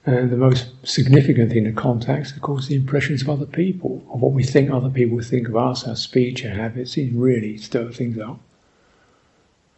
And 0.04 0.30
the 0.30 0.36
most 0.36 0.68
significant 0.86 1.50
thing 1.50 1.66
in 1.66 1.74
contact 1.74 2.30
of 2.32 2.40
course, 2.40 2.68
the 2.68 2.76
impressions 2.76 3.22
of 3.22 3.30
other 3.30 3.46
people, 3.46 4.04
of 4.12 4.20
what 4.20 4.32
we 4.32 4.44
think 4.44 4.70
other 4.70 4.88
people 4.88 5.20
think 5.20 5.48
of 5.48 5.56
us, 5.56 5.86
our 5.86 5.96
speech, 5.96 6.44
our 6.44 6.52
habits. 6.52 6.96
It 6.96 7.10
really 7.12 7.58
stir 7.58 7.90
things 7.90 8.18
up. 8.18 8.38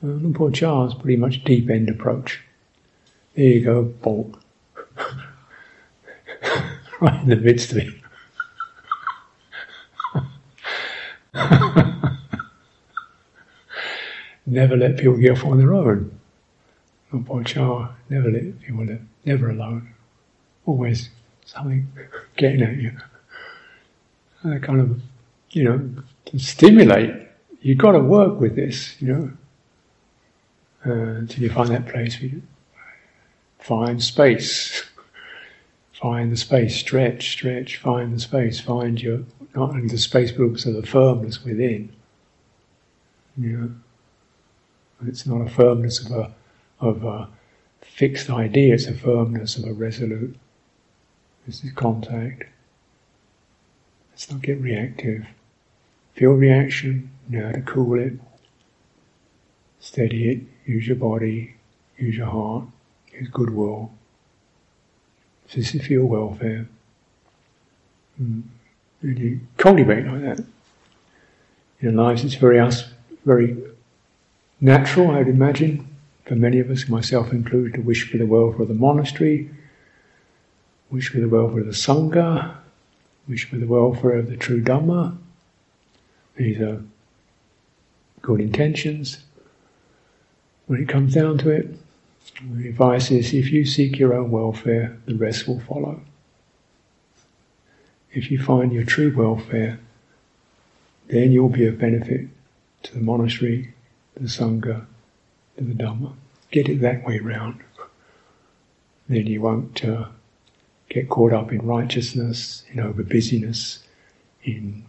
And 0.03 0.35
Por 0.35 0.51
Chah's 0.51 0.95
pretty 0.95 1.17
much 1.17 1.45
deep 1.45 1.71
end 1.71 1.89
approach. 1.89 2.43
There 3.35 3.47
you 3.47 3.65
go, 3.65 3.85
bonk. 4.03 4.39
right 7.01 7.23
in 7.23 7.29
the 7.29 7.37
midst 7.37 7.73
of 7.73 7.79
it. 7.79 7.95
never 14.49 14.77
let 14.77 14.97
people 14.97 15.17
get 15.17 15.33
off 15.33 15.45
on 15.45 15.59
their 15.59 15.75
own. 15.75 16.19
Never 17.13 18.31
let 18.31 18.61
people 18.61 18.85
live, 18.85 19.01
never 19.25 19.51
alone. 19.51 19.95
Always 20.67 21.11
something 21.45 21.89
getting 22.37 22.63
at 22.63 22.77
you. 22.77 22.93
And 24.43 24.63
kind 24.63 24.81
of, 24.81 25.01
you 25.51 25.65
know, 25.65 25.91
stimulate. 26.37 27.29
You've 27.61 27.79
got 27.79 27.93
to 27.93 28.01
work 28.01 28.41
with 28.41 28.55
this, 28.55 29.01
you 29.01 29.09
know, 29.09 29.31
uh, 30.87 31.19
until 31.19 31.43
you 31.43 31.51
find 31.51 31.71
that 31.71 31.89
place 31.89 32.21
where 32.21 32.31
you 32.31 32.43
find 33.59 34.03
space. 34.03 34.85
Find 35.93 36.31
the 36.31 36.37
space, 36.37 36.77
stretch, 36.77 37.33
stretch, 37.33 37.79
find 37.79 38.15
the 38.15 38.21
space, 38.21 38.61
find 38.61 39.01
your, 39.03 39.25
not 39.57 39.71
only 39.71 39.89
the 39.89 39.99
space 39.99 40.31
but 40.31 40.45
also 40.45 40.73
the 40.73 40.87
firmness 40.87 41.45
within. 41.45 41.93
You 43.37 43.57
know. 43.57 43.71
It's 45.07 45.27
not 45.27 45.47
a 45.47 45.51
firmness 45.51 46.05
of 46.05 46.13
a, 46.13 46.35
of 46.81 47.05
a 47.05 47.29
fixed 47.81 48.31
idea, 48.31 48.75
it's 48.75 48.87
a 48.87 48.95
firmness 48.95 49.57
of 49.57 49.65
a 49.65 49.73
resolute. 49.73 50.37
This 51.47 51.65
is 51.65 51.73
contact. 51.73 52.45
Let's 54.11 54.31
not 54.31 54.43
get 54.43 54.61
reactive. 54.61 55.27
Feel 56.15 56.33
reaction, 56.33 57.11
know 57.29 57.47
how 57.47 57.53
to 57.53 57.61
cool 57.61 57.99
it, 57.99 58.15
steady 59.81 60.31
it, 60.31 60.41
use 60.67 60.87
your 60.87 60.97
body, 60.97 61.55
use 61.97 62.17
your 62.17 62.27
heart, 62.27 62.65
use 63.13 63.29
goodwill. 63.29 63.93
This 65.55 65.75
is 65.75 65.87
for 65.87 65.93
your 65.93 66.07
welfare. 66.07 66.69
Mm. 68.21 68.43
And 69.03 69.19
you 69.19 69.41
cultivate 69.57 70.07
like 70.07 70.23
that. 70.23 70.45
In 71.81 71.97
lives, 71.97 72.25
it's 72.25 72.35
very 72.35 72.59
us, 72.59 72.85
very 73.25 73.57
natural, 74.61 75.11
I 75.11 75.19
would 75.19 75.29
imagine, 75.29 75.87
for 76.25 76.35
many 76.35 76.59
of 76.61 76.71
us, 76.71 76.89
myself 76.89 77.33
included, 77.33 77.75
to 77.75 77.81
wish 77.81 78.11
for 78.11 78.19
the 78.19 78.27
welfare 78.27 78.63
of 78.63 78.69
the 78.69 78.75
monastery, 78.75 79.51
wish 80.91 81.11
for 81.11 81.21
the 81.21 81.29
welfare 81.29 81.61
of 81.61 81.67
the 81.67 81.73
Sangha, 81.73 82.57
wish 83.29 83.49
for 83.49 83.57
the 83.57 83.67
welfare 83.67 84.13
of 84.13 84.29
the 84.29 84.37
true 84.37 84.63
Dhamma. 84.63 85.17
These 86.37 86.61
are 86.61 86.83
good 88.23 88.41
intentions. 88.41 89.25
When 90.67 90.83
it 90.83 90.89
comes 90.89 91.15
down 91.15 91.39
to 91.39 91.51
it, 91.51 91.75
the 92.43 92.69
advice 92.69 93.11
is 93.11 93.33
if 93.33 93.51
you 93.51 93.65
seek 93.65 93.99
your 93.99 94.15
own 94.15 94.31
welfare, 94.31 94.99
the 95.07 95.15
rest 95.15 95.49
will 95.49 95.61
follow. 95.61 96.01
If 98.13 98.31
you 98.31 98.43
find 98.43 98.73
your 98.73 98.85
true 98.85 99.15
welfare, 99.17 99.79
then 101.09 101.33
you'll 101.33 101.49
be 101.49 101.67
of 101.67 101.79
benefit 101.79 102.29
to 102.85 102.95
the 102.95 103.01
monastery, 103.01 103.75
the 104.21 104.29
Sangha, 104.29 104.87
to 105.57 105.65
the 105.65 105.75
Dhamma. 105.75 106.13
Get 106.51 106.69
it 106.69 106.81
that 106.81 107.07
way 107.07 107.19
round. 107.19 107.61
Then 109.09 109.27
you 109.27 109.41
won't 109.41 109.85
uh, 109.85 110.07
get 110.89 111.09
caught 111.09 111.33
up 111.33 111.53
in 111.53 111.67
righteousness, 111.67 112.65
in 112.73 112.81
over 112.81 113.03
busyness, 113.03 113.81
in 114.45 114.85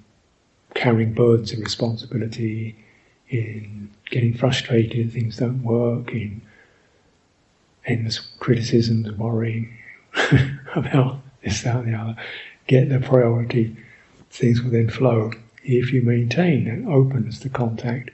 carrying 0.73 1.13
burdens 1.13 1.51
of 1.51 1.59
responsibility, 1.59 2.75
in 3.29 3.89
getting 4.09 4.33
frustrated, 4.33 5.11
things 5.11 5.37
don't 5.37 5.63
work, 5.63 6.11
in 6.11 6.41
endless 7.85 8.19
criticisms, 8.39 9.11
worrying 9.13 9.77
about 10.75 11.19
this, 11.43 11.61
that, 11.63 11.77
and 11.77 11.93
the 11.93 11.97
other. 11.97 12.15
Get 12.67 12.89
the 12.89 12.99
priority, 12.99 13.75
things 14.29 14.61
will 14.61 14.71
then 14.71 14.89
flow 14.89 15.31
if 15.63 15.91
you 15.91 16.01
maintain 16.01 16.65
that 16.65 16.89
openness 16.89 17.39
to 17.39 17.49
contact 17.49 18.11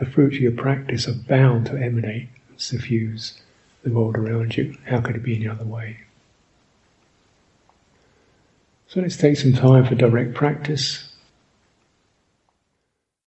the 0.00 0.06
fruits 0.06 0.36
of 0.36 0.42
your 0.42 0.52
practice 0.52 1.06
are 1.06 1.12
bound 1.12 1.66
to 1.66 1.76
emanate 1.76 2.28
and 2.48 2.60
suffuse 2.60 3.38
the 3.84 3.90
world 3.90 4.16
around 4.16 4.56
you. 4.56 4.74
How 4.86 5.00
could 5.00 5.14
it 5.14 5.22
be 5.22 5.36
any 5.36 5.46
other 5.46 5.64
way? 5.64 5.98
So 8.88 9.00
let's 9.00 9.18
take 9.18 9.36
some 9.36 9.52
time 9.52 9.84
for 9.86 9.94
direct 9.94 10.34
practice. 10.34 11.09